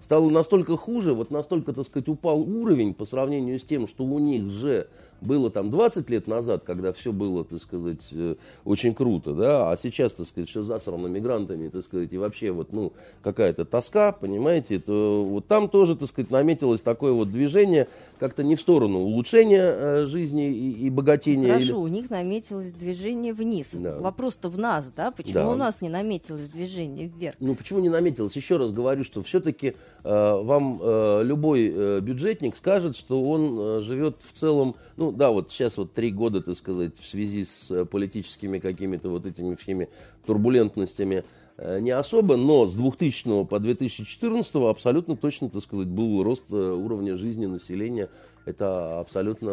[0.00, 4.18] стало настолько хуже, вот настолько, так сказать, упал уровень по сравнению с тем, что у
[4.18, 4.88] них же
[5.20, 9.76] было там 20 лет назад, когда все было, так сказать, э, очень круто, да, а
[9.76, 12.92] сейчас, так сказать, все засрано мигрантами, так сказать, и вообще вот, ну,
[13.22, 18.56] какая-то тоска, понимаете, то вот там тоже, так сказать, наметилось такое вот движение, как-то не
[18.56, 21.48] в сторону улучшения э, жизни и, и богатения.
[21.48, 21.72] Хорошо, или...
[21.72, 23.68] у них наметилось движение вниз.
[23.72, 23.98] Да.
[23.98, 25.48] Вопрос-то в нас, да, почему да.
[25.50, 27.36] у нас не наметилось движение вверх?
[27.40, 28.36] Ну, почему не наметилось?
[28.36, 33.80] Еще раз говорю, что все-таки э, вам э, любой э, бюджетник скажет, что он э,
[33.82, 37.70] живет в целом, ну, да, вот сейчас вот три года, так сказать, в связи с
[37.70, 39.88] э, политическими какими-то вот этими всеми
[40.26, 41.24] турбулентностями
[41.56, 46.54] э, не особо, но с 2000 по 2014 абсолютно точно, так сказать, был рост э,
[46.54, 48.08] уровня жизни населения.
[48.46, 49.50] Это абсолютно,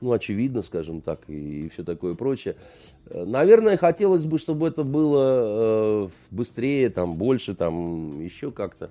[0.00, 2.56] ну, очевидно, скажем так, и все такое прочее.
[3.10, 8.90] Наверное, хотелось бы, чтобы это было быстрее, там, больше, там, еще как-то.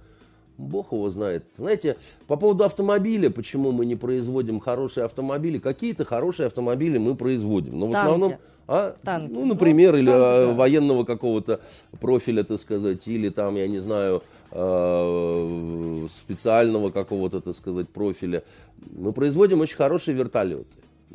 [0.58, 1.44] Бог его знает.
[1.58, 7.80] Знаете, по поводу автомобиля, почему мы не производим хорошие автомобили, какие-то хорошие автомобили мы производим.
[7.80, 8.06] Но в Танки.
[8.06, 8.34] основном,
[8.68, 9.32] а, Танки.
[9.32, 10.54] ну, например, ну, или танки, а, да.
[10.54, 11.62] военного какого-то
[12.00, 18.44] профиля, так сказать, или там, я не знаю, а, специального какого-то, так сказать, профиля.
[18.98, 20.66] Мы производим очень хорошие вертолеты.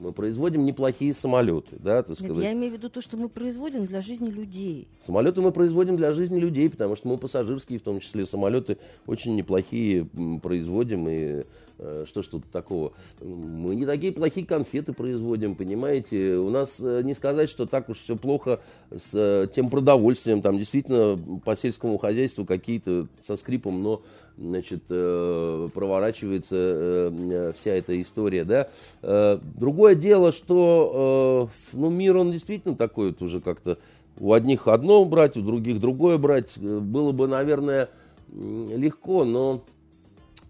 [0.03, 2.34] Мы производим неплохие самолеты, да, так сказать.
[2.34, 4.88] Нет, я имею в виду то, что мы производим для жизни людей.
[5.00, 9.36] Самолеты мы производим для жизни людей, потому что мы пассажирские, в том числе самолеты, очень
[9.36, 10.09] неплохие
[10.42, 11.09] производим.
[11.09, 11.44] И
[11.78, 12.94] э, что ж тут такого?
[13.20, 16.34] Мы не такие плохие конфеты производим, понимаете?
[16.34, 18.59] У нас э, не сказать, что так уж все плохо
[18.90, 20.42] с э, тем продовольствием.
[20.42, 24.03] Там действительно по сельскому хозяйству какие-то со скрипом, но
[24.37, 28.68] значит, э, проворачивается э, вся эта история, да.
[29.03, 33.78] Э, другое дело, что, ну, мир, он действительно такой вот уже как-то,
[34.18, 37.89] у одних одно брать, у других другое брать, было бы, наверное,
[38.30, 39.62] легко, но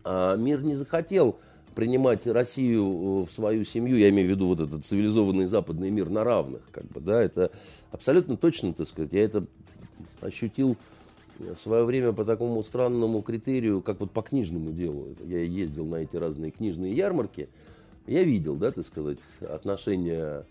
[0.04, 1.36] а, мир не захотел
[1.74, 6.22] принимать Россию в свою семью, я имею в виду вот этот цивилизованный западный мир на
[6.22, 7.50] равных, как бы, да, это
[7.90, 9.46] абсолютно точно, так сказать, я это
[10.20, 10.76] ощутил
[11.42, 15.96] в свое время по такому странному критерию, как вот по книжному делу, я ездил на
[15.96, 17.48] эти разные книжные ярмарки,
[18.06, 20.44] я видел, да, так сказать, отношения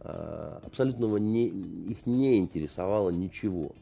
[0.00, 3.72] а, абсолютного не, их не интересовало ничего.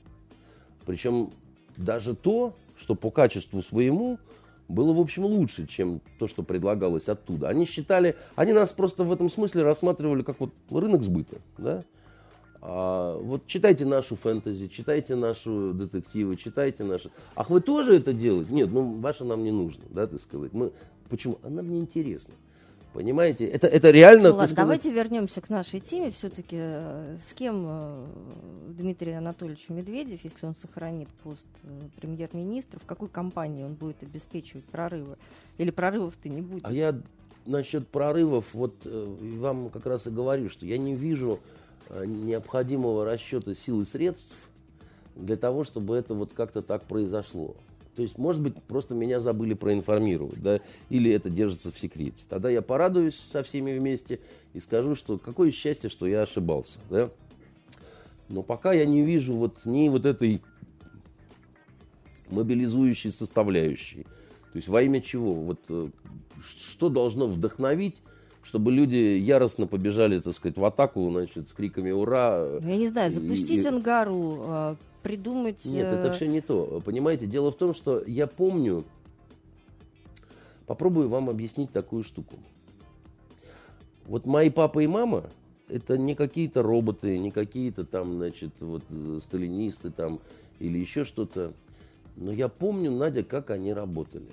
[0.87, 1.31] Причем
[1.77, 4.19] даже то, что по качеству своему
[4.69, 7.49] было, в общем, лучше, чем то, что предлагалось оттуда.
[7.49, 11.85] Они считали, они нас просто в этом смысле рассматривали как вот рынок сбыта, да,
[12.61, 17.11] А, вот читайте нашу фэнтези, читайте нашу детективы, читайте наши.
[17.35, 18.53] Ах, вы тоже это делаете?
[18.53, 20.53] Нет, ну ваше нам не нужно, да, ты сказать.
[20.53, 20.73] Мы,
[21.09, 21.39] почему?
[21.43, 22.35] А нам не интересно.
[22.97, 23.45] Понимаете?
[23.45, 24.31] Это, это реально...
[24.31, 24.57] Ну, ладно, сказать...
[24.57, 26.13] давайте вернемся к нашей теме.
[26.13, 28.07] Все-таки э, с кем э,
[28.71, 31.69] Дмитрий Анатольевич Медведев, если он сохранит пост э,
[32.01, 35.19] премьер-министра, в какой компании он будет обеспечивать прорывы?
[35.59, 36.65] Или прорывов-то не будет?
[36.65, 36.99] А я
[37.45, 41.41] насчет прорывов, вот вам как раз и говорю, что я не вижу
[41.91, 44.35] необходимого расчета сил и средств
[45.15, 47.55] для того, чтобы это вот как-то так произошло.
[47.97, 50.61] То есть, может быть, просто меня забыли проинформировать, да,
[50.91, 52.19] или это держится в секрете.
[52.29, 54.21] Тогда я порадуюсь со всеми вместе
[54.53, 57.11] и скажу, что какое счастье, что я ошибался, да.
[58.29, 60.43] Но пока я не вижу вот ни вот этой
[62.29, 64.03] мобилизующей составляющей.
[64.53, 65.33] То есть во имя чего?
[65.33, 65.89] Вот э,
[66.43, 67.97] что должно вдохновить
[68.47, 72.47] чтобы люди яростно побежали, так сказать, в атаку, значит, с криками «Ура!».
[72.63, 75.65] Я не знаю, запустить и, ангару, а, придумать...
[75.65, 76.81] Нет, это э, все не то.
[76.85, 78.85] Понимаете, дело в том, что я помню...
[80.67, 82.37] Попробую вам объяснить такую штуку.
[84.07, 85.25] Вот мои папа и мама
[85.69, 88.83] это не какие-то роботы, не какие-то там, значит, вот
[89.23, 90.21] сталинисты там
[90.61, 91.53] или еще что-то.
[92.17, 94.29] Но я помню, Надя, как они работали.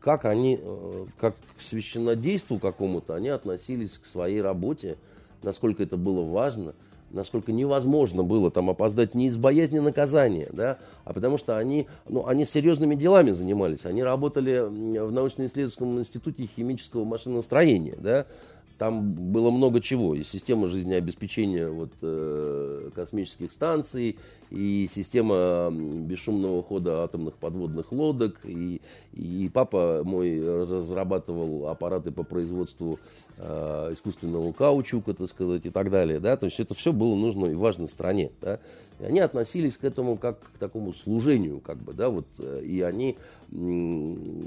[0.00, 4.96] Как они, э, как к священнодейству какому-то, они относились к своей работе,
[5.42, 6.74] насколько это было важно–
[7.10, 12.26] насколько невозможно было там опоздать не из боязни наказания, да, а потому что они, ну,
[12.26, 13.84] они серьезными делами занимались.
[13.84, 18.26] Они работали в научно-исследовательском институте химического машиностроения, да,
[18.78, 20.14] там было много чего.
[20.14, 24.16] И система жизнеобеспечения вот, э, космических станций,
[24.50, 28.38] и система бесшумного хода атомных подводных лодок.
[28.44, 28.80] И,
[29.12, 33.00] и папа мой разрабатывал аппараты по производству
[33.36, 36.20] э, искусственного каучука, так сказать, и так далее.
[36.20, 36.36] Да?
[36.36, 38.30] То есть это все было нужно и важно стране.
[38.40, 38.60] Да?
[39.00, 42.80] И они относились к этому как к такому служению, как бы, да, вот, э, и
[42.80, 43.16] они,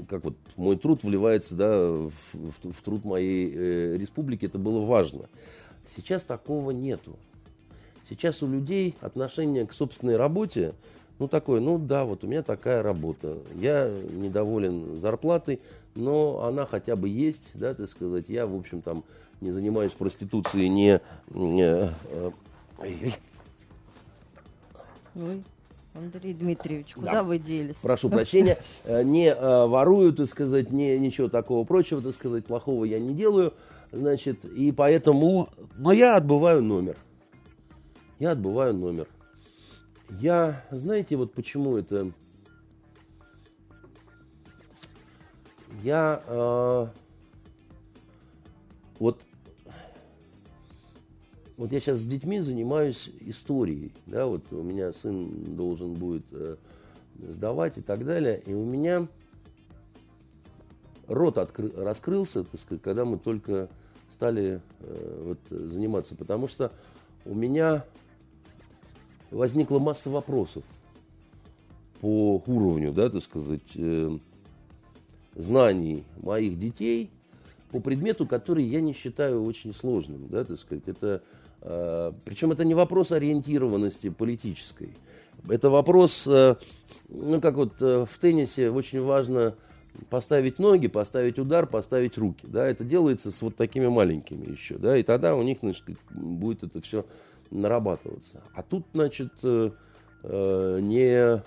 [0.08, 4.84] как вот мой труд вливается, да, в, в, в труд моей э, республики, это было
[4.84, 5.26] важно.
[5.86, 7.16] Сейчас такого нету.
[8.08, 10.74] Сейчас у людей отношение к собственной работе,
[11.18, 13.38] ну, такое, ну, да, вот у меня такая работа.
[13.54, 15.60] Я недоволен зарплатой,
[15.94, 18.24] но она хотя бы есть, да, так сказать.
[18.28, 19.04] Я, в общем, там
[19.40, 21.00] не занимаюсь проституцией, не...
[21.30, 22.30] не э,
[25.14, 25.42] Ой,
[25.94, 27.22] Андрей Дмитриевич, куда да.
[27.22, 27.76] вы делись?
[27.76, 32.84] Прошу прощения, э, не э, ворую, так сказать, не, ничего такого прочего, так сказать, плохого
[32.84, 33.52] я не делаю,
[33.90, 36.96] значит, и поэтому, но я отбываю номер.
[38.18, 39.08] Я отбываю номер.
[40.08, 42.10] Я, знаете, вот почему это...
[45.82, 46.86] Я э,
[48.98, 49.20] вот
[51.56, 56.56] вот я сейчас с детьми занимаюсь историей, да, вот у меня сын должен будет э,
[57.28, 59.06] сдавать и так далее, и у меня
[61.06, 63.68] рот откры- раскрылся, так сказать, когда мы только
[64.10, 66.72] стали э, вот, заниматься, потому что
[67.24, 67.84] у меня
[69.30, 70.64] возникла масса вопросов
[72.00, 74.18] по уровню, да, так сказать, э,
[75.34, 77.10] знаний моих детей
[77.70, 81.22] по предмету, который я не считаю очень сложным, да, так сказать, это
[81.62, 84.90] Причем это не вопрос ориентированности политической.
[85.48, 86.56] Это вопрос, э,
[87.08, 89.54] ну как вот э, в теннисе очень важно
[90.08, 92.46] поставить ноги, поставить удар, поставить руки.
[92.48, 94.76] Да, это делается с вот такими маленькими еще.
[94.76, 97.04] Да, и тогда у них значит, будет это все
[97.50, 98.40] нарабатываться.
[98.54, 99.32] А тут, значит,
[100.22, 101.42] не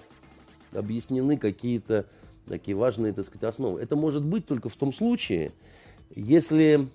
[0.74, 2.06] объяснены какие-то
[2.48, 3.82] такие важные, так сказать, основы.
[3.82, 5.52] Это может быть только в том случае,
[6.14, 6.88] если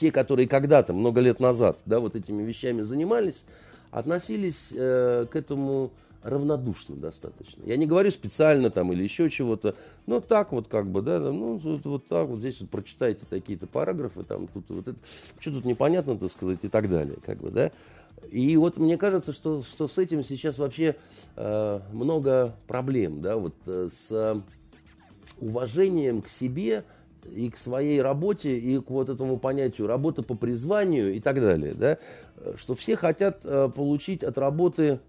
[0.00, 3.44] те, которые когда-то, много лет назад, да, вот этими вещами занимались,
[3.90, 5.90] относились э, к этому
[6.22, 7.62] равнодушно достаточно.
[7.66, 9.74] Я не говорю специально там или еще чего-то,
[10.06, 13.66] но так вот как бы, да, ну вот, вот так вот здесь вот прочитайте такие-то
[13.66, 14.98] параграфы, там тут вот это,
[15.38, 17.70] что тут непонятно, так сказать, и так далее, как бы, да.
[18.30, 20.96] И вот мне кажется, что, что с этим сейчас вообще
[21.36, 24.42] э, много проблем, да, вот э, с
[25.38, 26.84] уважением к себе,
[27.34, 31.74] и к своей работе, и к вот этому понятию работа по призванию и так далее,
[31.74, 31.98] да,
[32.56, 35.00] что все хотят э, получить от работы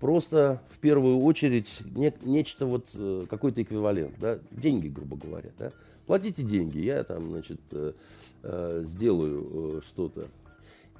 [0.00, 5.72] просто в первую очередь не, нечто вот, э, какой-то эквивалент, да, деньги, грубо говоря, да,
[6.06, 10.28] платите деньги, я там, значит, э, сделаю что-то.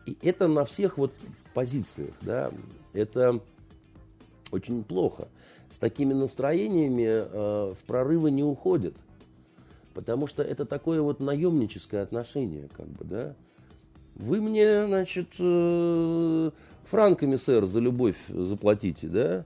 [0.06, 1.12] И это на всех вот
[1.54, 2.50] позициях, да,
[2.92, 3.40] это
[4.50, 5.28] очень плохо.
[5.70, 8.94] С такими настроениями э, в прорывы не уходят–
[9.98, 13.34] Потому что это такое вот наемническое отношение, как бы, да.
[14.14, 16.50] Вы мне, значит, э,
[16.84, 19.44] франками, сэр, за любовь заплатите, да?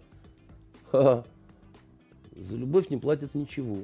[0.90, 1.24] Ха-ха.
[2.36, 3.78] За любовь не платят ничего.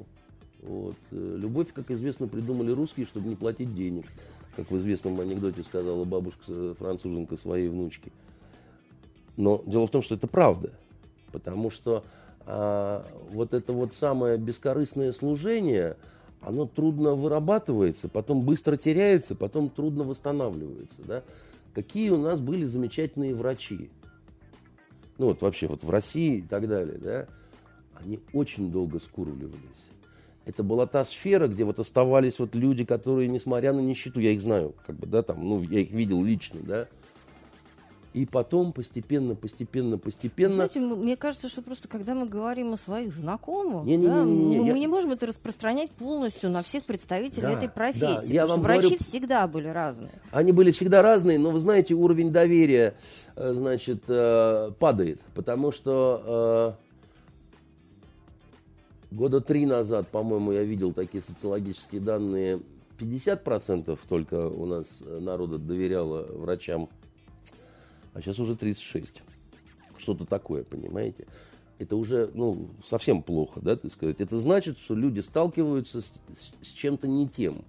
[0.61, 0.95] Вот.
[1.09, 4.05] Э, любовь, как известно, придумали русские, чтобы не платить денег.
[4.55, 8.11] Как в известном анекдоте сказала бабушка э, француженка своей внучке.
[9.37, 10.69] Но дело в том, что это правда.
[11.31, 12.03] Потому что
[12.45, 15.97] а, вот это вот самое бескорыстное служение,
[16.41, 21.01] оно трудно вырабатывается, потом быстро теряется, потом трудно восстанавливается.
[21.03, 21.23] Да?
[21.73, 23.89] Какие у нас были замечательные врачи.
[25.17, 26.97] Ну вот вообще вот в России и так далее.
[26.97, 27.27] Да?
[27.95, 29.59] Они очень долго скуривались.
[30.45, 34.41] Это была та сфера, где вот оставались вот люди, которые, несмотря на нищету, я их
[34.41, 36.87] знаю, как бы, да, там, ну, я их видел лично, да,
[38.13, 40.55] и потом постепенно, постепенно, постепенно.
[40.55, 44.31] Знаете, мне кажется, что просто когда мы говорим о своих знакомых, не, не, да, не,
[44.31, 44.73] не, не, мы я...
[44.73, 48.27] не можем это распространять полностью на всех представителей да, этой профессии.
[48.27, 50.11] Да, я вам врачи говорю, всегда были разные.
[50.31, 52.95] Они были всегда разные, но вы знаете, уровень доверия,
[53.35, 56.75] э, значит, э, падает, потому что
[59.11, 62.59] э, года три назад, по-моему, я видел такие социологические данные.
[62.97, 66.89] 50% только у нас народа доверяло врачам
[68.19, 69.23] а сейчас уже 36.
[69.97, 71.25] Что-то такое, понимаете?
[71.77, 74.19] Это уже, ну, совсем плохо, да, так сказать.
[74.19, 77.63] Это значит, что люди сталкиваются с, с, с чем-то не тем.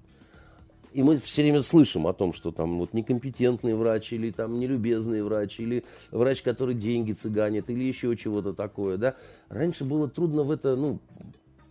[0.92, 5.22] И мы все время слышим о том, что там вот некомпетентный врач, или там нелюбезный
[5.22, 9.14] врач, или врач, который деньги цыганит, или еще чего-то такое, да.
[9.48, 10.98] Раньше было трудно в это, ну,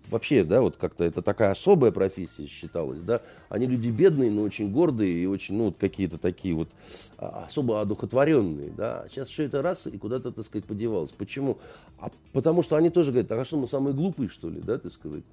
[0.09, 3.21] вообще, да, вот как-то это такая особая профессия считалась, да.
[3.49, 6.69] Они люди бедные, но очень гордые и очень, ну, вот какие-то такие вот
[7.17, 9.05] а, особо одухотворенные, да.
[9.09, 11.11] Сейчас все это раз и куда-то, так сказать, подевалось.
[11.11, 11.57] Почему?
[11.99, 14.91] А потому что они тоже говорят, а что мы самые глупые, что ли, да, так
[14.91, 15.23] сказать.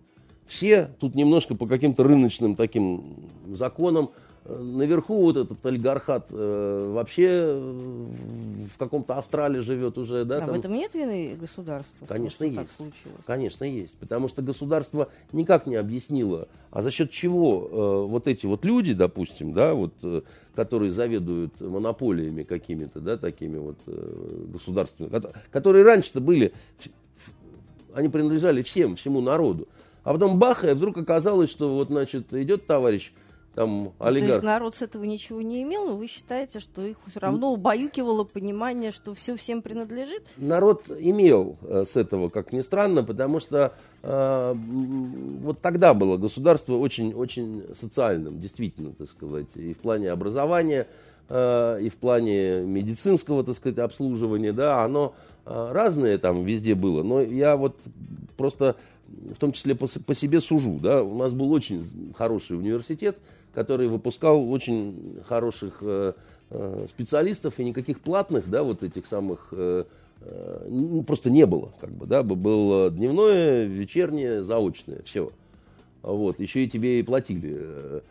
[0.46, 4.10] Все тут немножко по каким-то рыночным таким законам
[4.48, 10.36] наверху вот этот олигархат э, вообще в каком-то астрале живет уже, да?
[10.36, 10.52] А там...
[10.52, 12.06] в этом нет вины государства?
[12.06, 12.56] Конечно, есть.
[12.56, 13.18] Так случилось?
[13.26, 13.96] Конечно, есть.
[13.96, 18.94] Потому что государство никак не объяснило, а за счет чего э, вот эти вот люди,
[18.94, 20.22] допустим, да, вот, э,
[20.54, 25.20] которые заведуют монополиями какими-то, да, такими вот э, государственными,
[25.50, 26.52] которые раньше-то были,
[27.94, 29.68] они принадлежали всем, всему народу.
[30.04, 33.12] А потом бах, и вдруг оказалось, что вот, значит, идет товарищ
[33.56, 34.28] там олигарх.
[34.28, 37.54] То есть народ с этого ничего не имел, но вы считаете, что их все равно
[37.54, 40.24] убаюкивало понимание, что все всем принадлежит?
[40.36, 44.54] Народ имел э, с этого, как ни странно, потому что э,
[45.40, 50.86] вот тогда было государство очень-очень социальным, действительно, так сказать, и в плане образования,
[51.30, 55.14] э, и в плане медицинского, так сказать, обслуживания, да, оно
[55.46, 57.74] э, разное там везде было, но я вот
[58.36, 58.76] просто
[59.08, 63.16] в том числе по, по себе сужу, да, у нас был очень хороший университет,
[63.56, 66.12] который выпускал очень хороших э,
[66.50, 69.84] э, специалистов и никаких платных, да, вот этих самых э,
[71.06, 75.32] просто не было, как бы, да, было дневное, вечернее, заочное, все.
[76.02, 78.02] Вот, еще и тебе и платили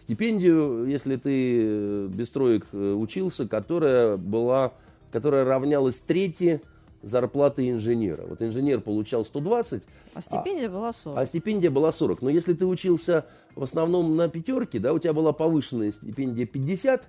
[0.00, 4.72] стипендию, если ты без троек учился, которая была,
[5.12, 6.60] которая равнялась трети
[7.02, 8.26] зарплаты инженера.
[8.26, 9.82] Вот инженер получал 120.
[10.14, 11.18] А стипендия а, была 40.
[11.18, 12.22] А стипендия была 40.
[12.22, 17.08] Но если ты учился в основном на пятерке, да, у тебя была повышенная стипендия 50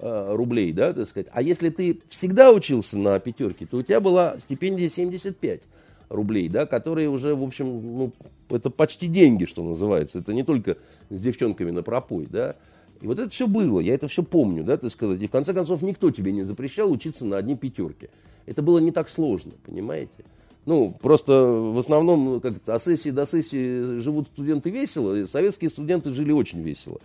[0.00, 1.28] э, рублей, да, так сказать.
[1.32, 5.62] А если ты всегда учился на пятерке, то у тебя была стипендия 75
[6.08, 8.12] рублей, да, которые уже, в общем, ну,
[8.50, 10.18] это почти деньги, что называется.
[10.18, 10.78] Это не только
[11.10, 12.56] с девчонками на пропой, да.
[13.00, 15.22] И вот это все было, я это все помню, да, так сказать.
[15.22, 18.08] И в конце концов никто тебе не запрещал учиться на одни пятерки.
[18.46, 20.24] Это было не так сложно, понимаете?
[20.66, 26.10] Ну, просто в основном, как от сессии до сессии живут студенты весело, и советские студенты
[26.10, 26.98] жили очень весело.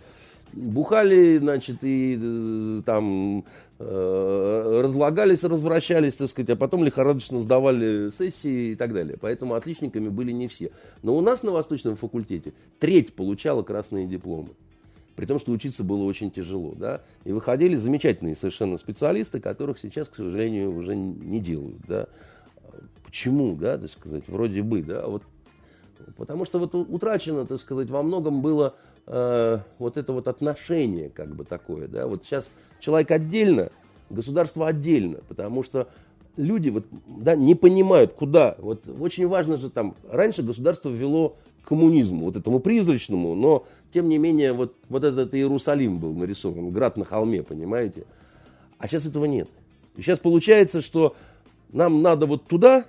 [0.52, 3.44] Бухали, значит, и э, там
[3.78, 9.16] э, разлагались, развращались, так сказать, а потом лихорадочно сдавали сессии и так далее.
[9.20, 10.70] Поэтому отличниками были не все.
[11.02, 14.50] Но у нас на Восточном факультете треть получала красные дипломы
[15.16, 20.08] при том, что учиться было очень тяжело, да, и выходили замечательные совершенно специалисты, которых сейчас,
[20.08, 22.06] к сожалению, уже не делают, да.
[23.04, 25.22] Почему, да, так сказать, вроде бы, да, вот,
[26.16, 28.74] потому что вот утрачено, так сказать, во многом было
[29.06, 32.50] э, вот это вот отношение, как бы такое, да, вот сейчас
[32.80, 33.70] человек отдельно,
[34.10, 35.88] государство отдельно, потому что
[36.36, 38.56] люди вот, да, не понимают, куда.
[38.58, 44.18] Вот очень важно же там, раньше государство ввело коммунизму, вот этому призрачному, но тем не
[44.18, 48.04] менее вот, вот этот Иерусалим был нарисован, град на холме, понимаете?
[48.78, 49.48] А сейчас этого нет.
[49.96, 51.14] И сейчас получается, что
[51.72, 52.84] нам надо вот туда,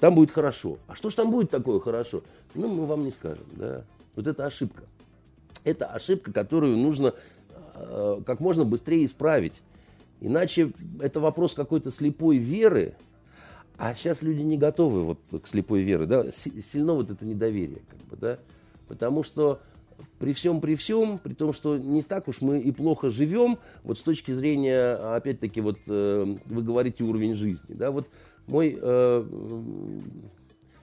[0.00, 0.78] там будет хорошо.
[0.86, 2.22] А что ж там будет такое хорошо?
[2.54, 3.84] Ну, мы вам не скажем, да.
[4.14, 4.84] Вот это ошибка.
[5.64, 7.14] Это ошибка, которую нужно
[7.74, 9.60] э, как можно быстрее исправить.
[10.20, 12.94] Иначе это вопрос какой-то слепой веры,
[13.78, 18.00] а сейчас люди не готовы вот к слепой вере, да, сильно вот это недоверие, как
[18.08, 18.38] бы, да,
[18.88, 19.60] потому что
[20.18, 23.98] при всем при всем, при том, что не так уж мы и плохо живем, вот
[23.98, 28.08] с точки зрения, опять-таки, вот э, вы говорите уровень жизни, да, вот
[28.48, 29.24] мой, э,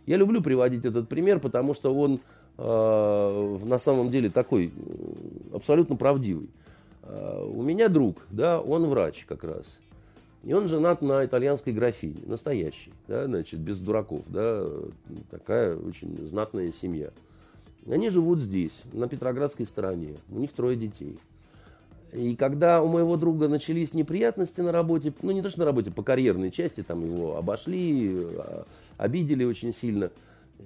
[0.06, 2.22] я люблю приводить этот пример, потому что он
[2.58, 4.72] э, на самом деле такой
[5.52, 6.50] абсолютно правдивый.
[7.04, 9.80] Э, у меня друг, да, он врач как раз.
[10.46, 14.64] И он женат на итальянской графине, настоящий, да, значит, без дураков, да,
[15.32, 17.10] такая очень знатная семья.
[17.90, 21.18] Они живут здесь, на Петроградской стороне, у них трое детей.
[22.14, 25.90] И когда у моего друга начались неприятности на работе, ну не то что на работе,
[25.90, 28.66] по карьерной части, там его обошли, а,
[28.98, 30.12] обидели очень сильно,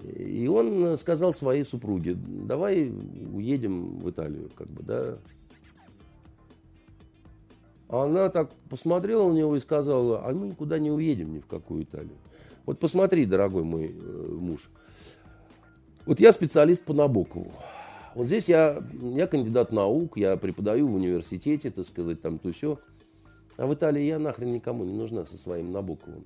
[0.04, 2.92] и он сказал своей супруге, давай
[3.34, 5.18] уедем в Италию, как бы, да,
[7.90, 11.84] она так посмотрела на него и сказала, а мы никуда не уедем ни в какую
[11.84, 12.18] Италию.
[12.66, 14.70] Вот посмотри, дорогой мой э, муж.
[16.06, 17.52] Вот я специалист по Набокову.
[18.14, 22.80] Вот здесь я, я кандидат наук, я преподаю в университете, так сказать, там то все.
[23.58, 26.26] А в Италии я нахрен никому не нужна со своим Набоковым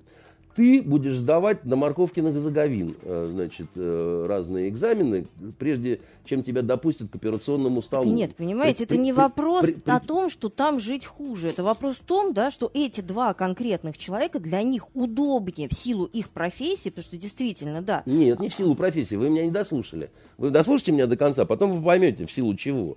[0.54, 5.26] ты будешь сдавать на Морковкиных заговин э, значит, э, разные экзамены,
[5.58, 8.12] прежде чем тебя допустят к операционному столу.
[8.12, 11.48] Нет, понимаете, при, это не при, вопрос при, при, о том, что там жить хуже.
[11.48, 16.04] Это вопрос в том, да, что эти два конкретных человека для них удобнее в силу
[16.04, 18.02] их профессии, потому что действительно, да.
[18.06, 19.16] Нет, не в силу профессии.
[19.16, 20.10] Вы меня не дослушали.
[20.38, 22.96] Вы дослушайте меня до конца, потом вы поймете, в силу чего.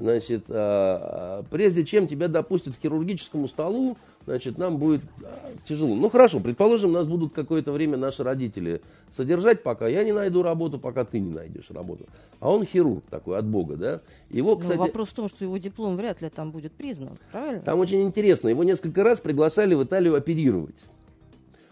[0.00, 5.94] Значит, а, а, прежде чем тебя допустят к хирургическому столу, значит, нам будет а, тяжело.
[5.94, 8.80] Ну хорошо, предположим, нас будут какое-то время наши родители
[9.10, 12.06] содержать, пока я не найду работу, пока ты не найдешь работу.
[12.40, 14.00] А он хирург такой от Бога, да?
[14.30, 17.60] Его, кстати, Но вопрос в том, что его диплом вряд ли там будет признан, правильно?
[17.60, 18.48] Там очень интересно.
[18.48, 20.82] Его несколько раз приглашали в Италию оперировать.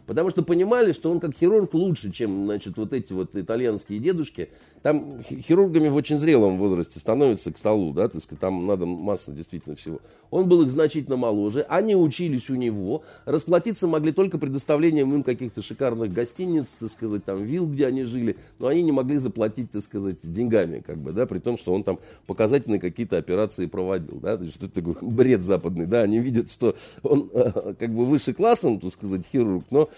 [0.09, 4.49] Потому что понимали, что он как хирург лучше, чем значит, вот эти вот итальянские дедушки.
[4.83, 9.33] Там хирургами в очень зрелом возрасте становятся к столу, да, так сказать, там надо масса
[9.33, 10.01] действительно всего.
[10.31, 15.63] Он был их значительно моложе, они учились у него, расплатиться могли только предоставлением им каких-то
[15.63, 19.83] шикарных гостиниц, так сказать, там вилл, где они жили, но они не могли заплатить, так
[19.83, 24.37] сказать, деньгами, как бы, да, при том, что он там показательные какие-то операции проводил, да,
[24.37, 28.33] то есть это такой бред западный, да, они видят, что он э, как бы выше
[28.33, 29.89] классом, так сказать, хирург, но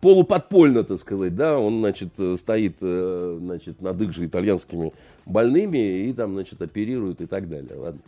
[0.00, 4.92] полуподпольно, так сказать, да, он, значит, стоит, э, значит, над их же итальянскими
[5.24, 8.00] больными и там, значит, оперирует и так далее, ладно.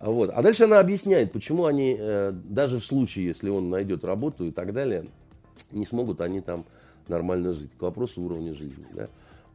[0.00, 0.30] Вот.
[0.30, 4.50] А дальше она объясняет, почему они, э, даже в случае, если он найдет работу и
[4.50, 5.06] так далее,
[5.70, 6.64] не смогут они там
[7.08, 7.70] нормально жить.
[7.78, 8.84] К вопросу уровня жизни.
[8.92, 9.08] Да?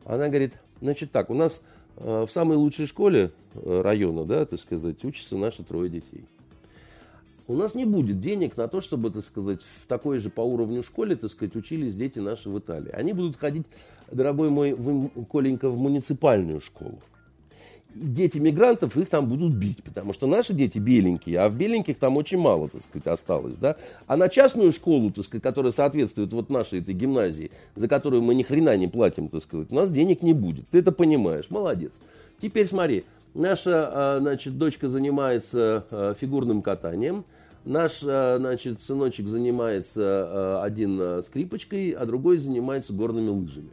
[0.05, 1.61] Она говорит, значит так, у нас
[1.97, 6.23] э, в самой лучшей школе района, да, так сказать, учатся наши трое детей
[7.49, 10.83] у нас не будет денег на то, чтобы, так сказать, в такой же по уровню
[10.83, 12.91] школе, так сказать, учились дети наши в Италии.
[12.91, 13.65] Они будут ходить,
[14.11, 16.99] дорогой мой в, Коленька, в муниципальную школу.
[17.95, 22.17] Дети мигрантов их там будут бить, потому что наши дети беленькие, а в беленьких там
[22.17, 23.77] очень мало, так сказать, осталось, да.
[24.05, 28.35] А на частную школу, так сказать, которая соответствует вот нашей этой гимназии, за которую мы
[28.35, 30.69] ни хрена не платим, так сказать, у нас денег не будет.
[30.69, 31.93] Ты это понимаешь, молодец.
[32.39, 37.25] Теперь смотри, наша, а, значит, дочка занимается а, фигурным катанием,
[37.65, 43.69] Наш, э, значит, сыночек занимается э, один э, скрипочкой, а другой занимается горными лыжами.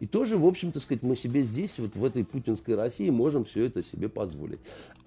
[0.00, 3.44] И тоже, в общем, то сказать, мы себе здесь, вот в этой путинской России, можем
[3.44, 4.60] все это себе позволить.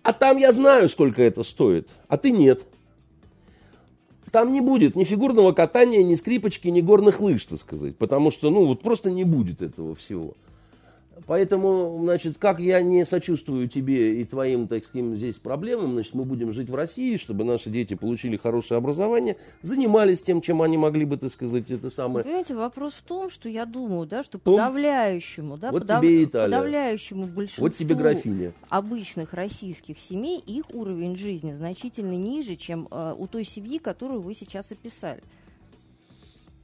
[0.04, 2.64] А там я знаю, сколько это стоит, а ты нет.
[4.32, 7.98] Там не будет ни фигурного катания, ни скрипочки, ни горных лыж, так сказать.
[7.98, 10.36] Потому что, ну, вот просто не будет этого всего.
[11.28, 16.52] Поэтому, значит, как я не сочувствую тебе и твоим таким здесь проблемам, значит, мы будем
[16.52, 21.18] жить в России, чтобы наши дети получили хорошее образование, занимались тем, чем они могли бы,
[21.18, 22.24] так сказать, это самое.
[22.24, 26.02] Понимаете, вопрос в том, что я думаю, да, что подавляющему, да, вот подав...
[26.02, 26.46] тебе Италия.
[26.46, 28.54] подавляющему большинству вот тебе графиня.
[28.70, 34.36] обычных российских семей их уровень жизни значительно ниже, чем э, у той семьи, которую вы
[34.36, 35.22] сейчас описали.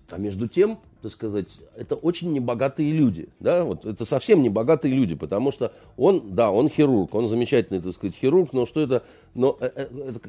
[0.10, 5.16] А между тем, так сказать, это очень небогатые люди, да, вот это совсем небогатые люди,
[5.16, 9.04] потому что он, да, он хирург, он замечательный, так сказать, хирург, но что это,
[9.36, 10.20] но э, э, это,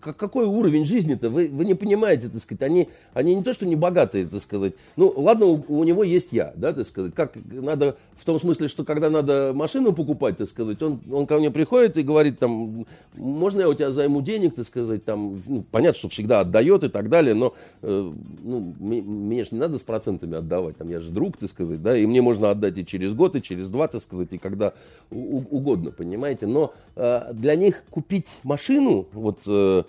[0.00, 3.76] какой уровень жизни-то, вы, вы не понимаете, так сказать, они, они не то, что не
[3.76, 7.96] богатые, так сказать, ну, ладно, у, у него есть я, да, так сказать, как надо,
[8.16, 11.96] в том смысле, что когда надо машину покупать, так сказать, он, он ко мне приходит
[11.96, 16.08] и говорит, там, можно я у тебя займу денег, так сказать, там, ну, понятно, что
[16.08, 18.12] всегда отдает и так далее, но, э,
[18.42, 20.76] ну, мне, мне же не надо с процентами процентами отдавать.
[20.76, 23.42] Там я же друг, так сказать, да, и мне можно отдать и через год, и
[23.42, 24.72] через два, так сказать, и когда
[25.10, 26.46] угодно, понимаете.
[26.46, 29.84] Но э, для них купить машину, вот э,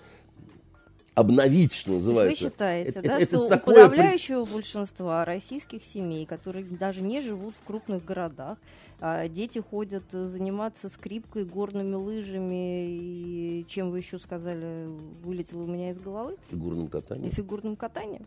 [1.14, 2.44] обновить, что называется.
[2.44, 7.20] Вы считаете, это, да, это, что это у подавляющего большинства российских семей, которые даже не
[7.20, 8.58] живут в крупных городах,
[9.00, 14.88] а дети ходят заниматься скрипкой, горными лыжами и чем вы еще сказали,
[15.24, 16.36] вылетело у меня из головы?
[16.50, 17.28] Фигурным катанием.
[17.28, 18.26] И фигурным катанием.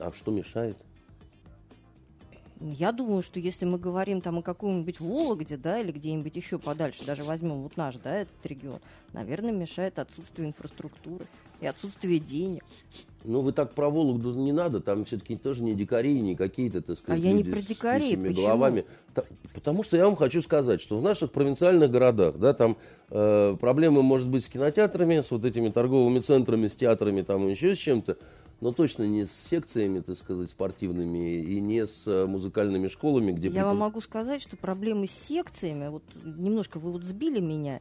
[0.00, 0.76] А что мешает?
[2.60, 7.06] Я думаю, что если мы говорим там о каком-нибудь Вологде, да, или где-нибудь еще подальше,
[7.06, 8.80] даже возьмем вот наш, да, этот регион,
[9.14, 11.26] наверное, мешает отсутствие инфраструктуры
[11.62, 12.62] и отсутствие денег.
[13.24, 16.98] Ну, вы так про Вологду не надо, там все-таки тоже не дикари, не какие-то, так
[16.98, 18.34] сказать, А я не про дикарей, почему?
[18.34, 18.84] головами.
[19.54, 22.76] Потому что я вам хочу сказать, что в наших провинциальных городах, да, там
[23.08, 27.74] э, проблемы, может быть, с кинотеатрами, с вот этими торговыми центрами, с театрами, там еще
[27.74, 28.18] с чем-то,
[28.60, 33.48] но точно не с секциями, так сказать, спортивными и не с э, музыкальными школами, где...
[33.48, 33.66] Я препод...
[33.66, 37.80] вам могу сказать, что проблемы с секциями, вот немножко вы вот сбили меня,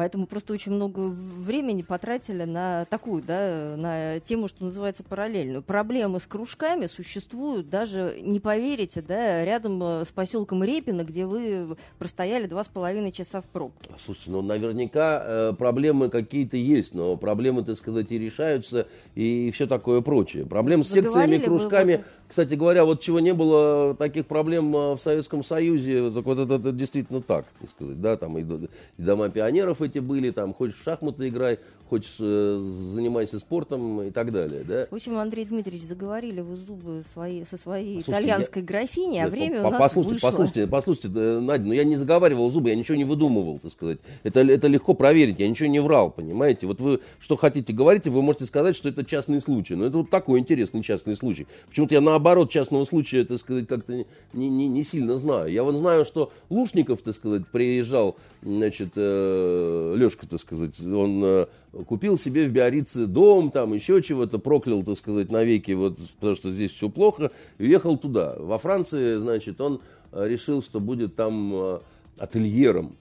[0.00, 5.60] Поэтому просто очень много времени потратили на такую, да, на тему, что называется параллельную.
[5.60, 11.76] Проблемы с кружками существуют даже, не поверите, да, рядом э, с поселком Репино, где вы
[11.98, 13.90] простояли два с половиной часа в пробке.
[14.02, 19.66] Слушайте, ну наверняка э, проблемы какие-то есть, но проблемы, так сказать, и решаются, и все
[19.66, 20.46] такое прочее.
[20.46, 22.06] Проблем с секциями, кружками.
[22.30, 26.54] Кстати говоря, вот чего не было таких проблем э, в Советском Союзе, так вот это,
[26.54, 30.76] это действительно так, так сказать, да, там и, и дома пионеров эти были, там, хочешь
[30.76, 31.58] в шахматы играй,
[31.88, 32.62] хочешь э,
[32.94, 34.86] занимайся спортом и так далее, да.
[34.92, 38.68] В общем, Андрей Дмитриевич, заговорили вы зубы свои, со своей послушайте, итальянской я...
[38.68, 40.28] графиней, а Нет, время по, у нас послушайте, вышло.
[40.30, 43.98] Послушайте, послушайте, э, Надя, ну я не заговаривал зубы, я ничего не выдумывал, так сказать.
[44.22, 46.68] Это, это легко проверить, я ничего не врал, понимаете.
[46.68, 49.74] Вот вы что хотите говорите, вы можете сказать, что это частный случай.
[49.74, 51.48] Но это вот такой интересный частный случай.
[51.68, 55.50] Почему-то я наоборот частного случая, так сказать, как-то не, не, не сильно знаю.
[55.50, 61.46] Я вот знаю, что Лушников, так сказать, приезжал, значит, э, Лешка, так сказать, он э,
[61.86, 66.50] купил себе в Биорице дом, там еще чего-то, проклял, так сказать, навеки, вот, потому что
[66.50, 68.36] здесь все плохо, и уехал туда.
[68.38, 69.80] Во Франции, значит, он
[70.12, 71.80] э, решил, что будет там э,
[72.18, 72.96] ательером.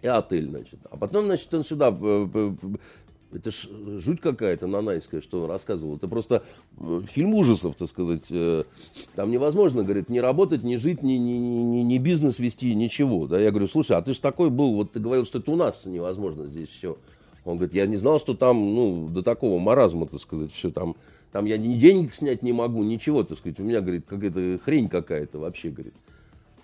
[0.00, 0.78] И отель, значит.
[0.90, 2.52] А потом, значит, он сюда э,
[3.32, 3.68] это ж
[3.98, 5.96] жуть какая-то нанайская, что рассказывал.
[5.96, 6.42] Это просто
[7.12, 8.24] фильм ужасов, так сказать.
[9.14, 13.26] Там невозможно, говорит, не работать, не жить, ни, ни, ни, ни бизнес вести, ничего.
[13.26, 13.38] Да?
[13.38, 15.82] Я говорю, слушай, а ты ж такой был, вот ты говорил, что это у нас
[15.84, 16.96] невозможно здесь все.
[17.44, 20.96] Он говорит, я не знал, что там, ну, до такого маразма, так сказать, все там,
[21.32, 24.88] там я ни денег снять не могу, ничего, так сказать, у меня, говорит, какая-то хрень
[24.88, 25.94] какая-то вообще, говорит.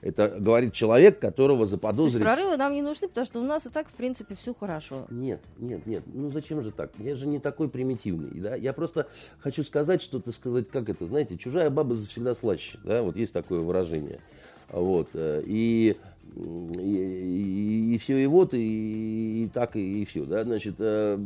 [0.05, 2.22] Это говорит человек, которого заподозрили.
[2.22, 5.06] Прорывы нам не нужны, потому что у нас и так, в принципе, все хорошо.
[5.09, 6.02] Нет, нет, нет.
[6.12, 6.90] Ну зачем же так?
[6.98, 8.39] Я же не такой примитивный.
[8.39, 8.55] Да?
[8.55, 9.06] Я просто
[9.39, 12.78] хочу сказать, что, то сказать, как это, знаете, чужая баба всегда слаще.
[12.85, 13.02] Да?
[13.02, 14.20] Вот есть такое выражение.
[14.68, 15.09] Вот.
[15.14, 15.97] Э, и
[16.36, 20.26] и, и, и все, и вот, и, и так, и, и все.
[20.26, 20.44] Да?
[20.44, 21.18] Значит, э,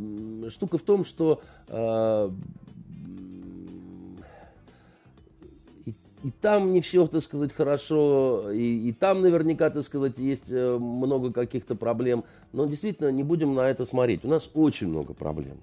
[0.51, 2.31] штука в том, что э,
[6.25, 10.79] и, там не все, так сказать, хорошо, и, и там наверняка, так сказать, есть э,
[10.79, 12.25] много каких-то проблем.
[12.53, 14.25] Но действительно, не будем на это смотреть.
[14.25, 15.59] У нас очень много проблем.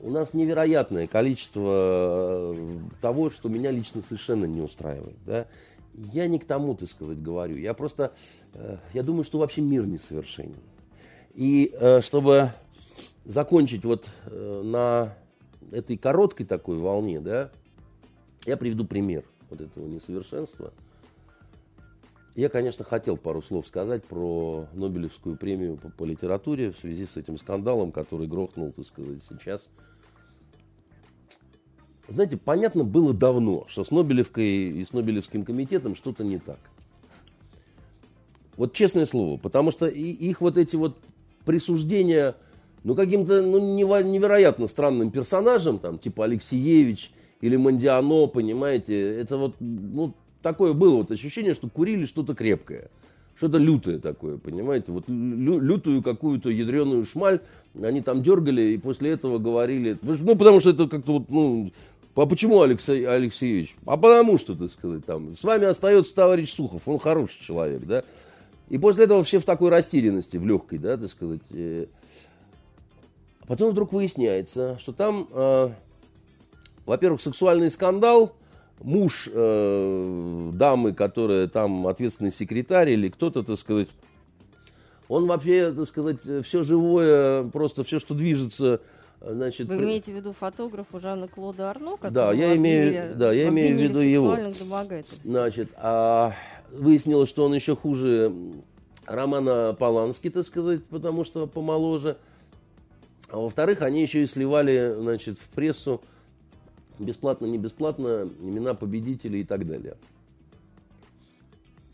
[0.00, 5.16] У нас невероятное количество э, того, что меня лично совершенно не устраивает.
[5.26, 5.46] Да?
[5.94, 7.56] Я не к тому, так сказать, говорю.
[7.56, 8.12] Я просто,
[8.54, 10.56] э, я думаю, что вообще мир несовершенен.
[11.34, 12.50] И чтобы
[13.24, 15.14] закончить вот на
[15.70, 17.50] этой короткой такой волне, да,
[18.44, 20.72] я приведу пример вот этого несовершенства.
[22.34, 27.16] Я, конечно, хотел пару слов сказать про Нобелевскую премию по, по литературе в связи с
[27.16, 29.68] этим скандалом, который грохнул, так сказать, сейчас–
[32.08, 36.58] знаете, понятно было давно, что с Нобелевкой и с Нобелевским комитетом что-то не так.
[38.56, 40.98] Вот честное слово, потому что их вот эти вот
[41.44, 42.36] присуждения,
[42.84, 47.12] ну, каким-то ну, невероятно странным персонажам, там, типа Алексеевич
[47.42, 52.88] или Мандиано, понимаете, это вот, ну, такое было вот ощущение, что курили что-то крепкое.
[53.36, 54.92] Что-то лютое такое, понимаете?
[54.92, 57.40] Вот лю, лютую какую-то ядреную шмаль
[57.82, 59.98] они там дергали и после этого говорили...
[60.02, 61.72] Ну, потому что это как-то вот, ну,
[62.14, 63.74] а почему Алексей Алексеевич?
[63.86, 68.04] А потому что, так сказать, там, с вами остается товарищ Сухов, он хороший человек, да.
[68.68, 71.40] И после этого все в такой растерянности, в легкой, да, так сказать.
[71.50, 71.86] Э.
[73.40, 75.70] А потом вдруг выясняется, что там, э,
[76.86, 78.34] во-первых, сексуальный скандал,
[78.80, 83.88] муж э, дамы, которая там ответственный секретарь или кто-то, так сказать,
[85.08, 88.80] он вообще, так сказать, все живое, просто все, что движется,
[89.24, 93.76] Значит, Вы имеете в виду фотографа Жана Клода Арно, да, я имею, да, я имею
[93.76, 94.36] в виду его.
[95.22, 96.34] Значит, а
[96.72, 98.32] выяснилось, что он еще хуже
[99.06, 102.16] Романа Полански, так сказать, потому что помоложе.
[103.28, 106.02] А во-вторых, они еще и сливали, значит, в прессу
[107.02, 109.96] бесплатно, не бесплатно имена победителей и так далее.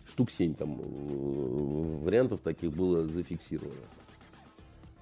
[0.09, 3.75] Штук семь там э, вариантов таких было зафиксировано.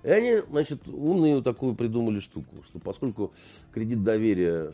[0.03, 3.33] И они, значит, умную такую придумали штуку, что поскольку
[3.73, 4.73] кредит доверия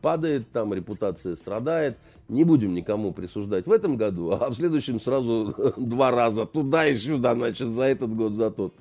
[0.00, 1.98] падает, там репутация страдает,
[2.28, 6.94] не будем никому присуждать в этом году, а в следующем сразу два раза туда и
[6.94, 8.72] сюда, значит, за этот год, за тот.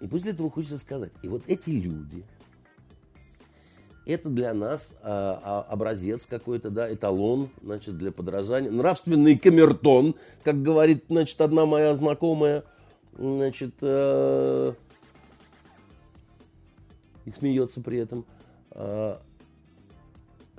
[0.00, 2.24] И после этого хочется сказать, и вот эти люди,
[4.10, 8.70] это для нас а, а, образец какой-то, да, эталон, значит, для подражания.
[8.70, 10.14] Нравственный камертон,
[10.44, 12.64] как говорит, значит, одна моя знакомая–
[13.16, 14.72] значит, э,
[17.24, 18.24] и смеется при этом.
[18.72, 19.18] Э,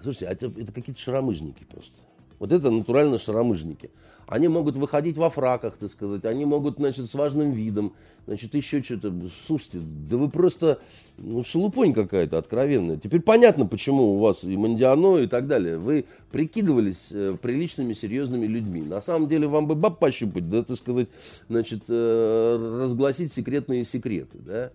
[0.01, 1.95] слушайте, а это, это какие-то шаромыжники просто.
[2.39, 3.91] Вот это натурально шаромыжники.
[4.31, 7.91] Они могут выходить во фраках, так сказать, они могут, значит, с важным видом,
[8.27, 9.13] значит, еще что-то.
[9.45, 10.79] Слушайте, да вы просто,
[11.17, 12.95] ну, шелупонь какая-то откровенная.
[12.95, 15.77] Теперь понятно, почему у вас и Мандиано и так далее.
[15.77, 18.81] Вы прикидывались э, приличными, серьезными людьми.
[18.81, 21.09] На самом деле вам бы баб пощупать, да, так сказать,
[21.49, 24.71] значит, э, разгласить секретные секреты, да.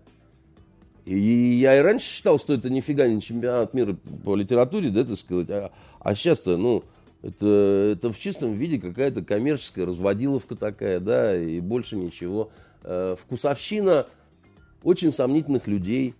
[1.05, 5.17] И я и раньше считал, что это нифига не чемпионат мира по литературе, да, так
[5.17, 6.83] сказать, а, а сейчас-то, ну,
[7.21, 12.51] это, это в чистом виде какая-то коммерческая разводиловка такая, да, и больше ничего.
[12.83, 14.07] Э, вкусовщина
[14.83, 16.13] очень сомнительных людей,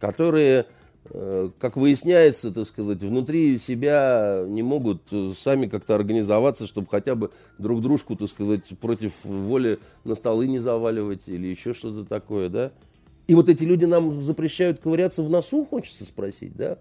[0.00, 0.66] которые,
[1.04, 5.02] э, как выясняется, так сказать, внутри себя не могут
[5.38, 10.58] сами как-то организоваться, чтобы хотя бы друг дружку, так сказать, против воли на столы не
[10.58, 12.72] заваливать или еще что-то такое, да.
[13.28, 16.78] И вот эти люди нам запрещают ковыряться в носу, хочется спросить, да.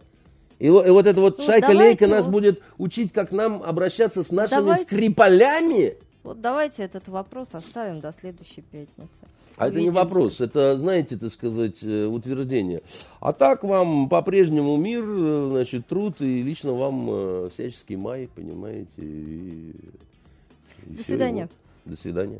[0.61, 4.59] И, и вот эта вот ну, шайка-лейка нас будет учить, как нам обращаться с нашими
[4.59, 4.83] давайте.
[4.83, 5.95] скрипалями.
[6.21, 9.09] Вот давайте этот вопрос оставим до следующей пятницы.
[9.57, 9.65] А Увидимся.
[9.65, 12.83] это не вопрос, это, знаете, так сказать, э, утверждение.
[13.19, 15.03] А так вам по-прежнему мир,
[15.49, 18.87] значит, труд и лично вам э, всяческий май, понимаете.
[18.97, 19.73] И,
[20.85, 21.41] и До свидания.
[21.41, 21.49] Его.
[21.85, 22.39] До свидания.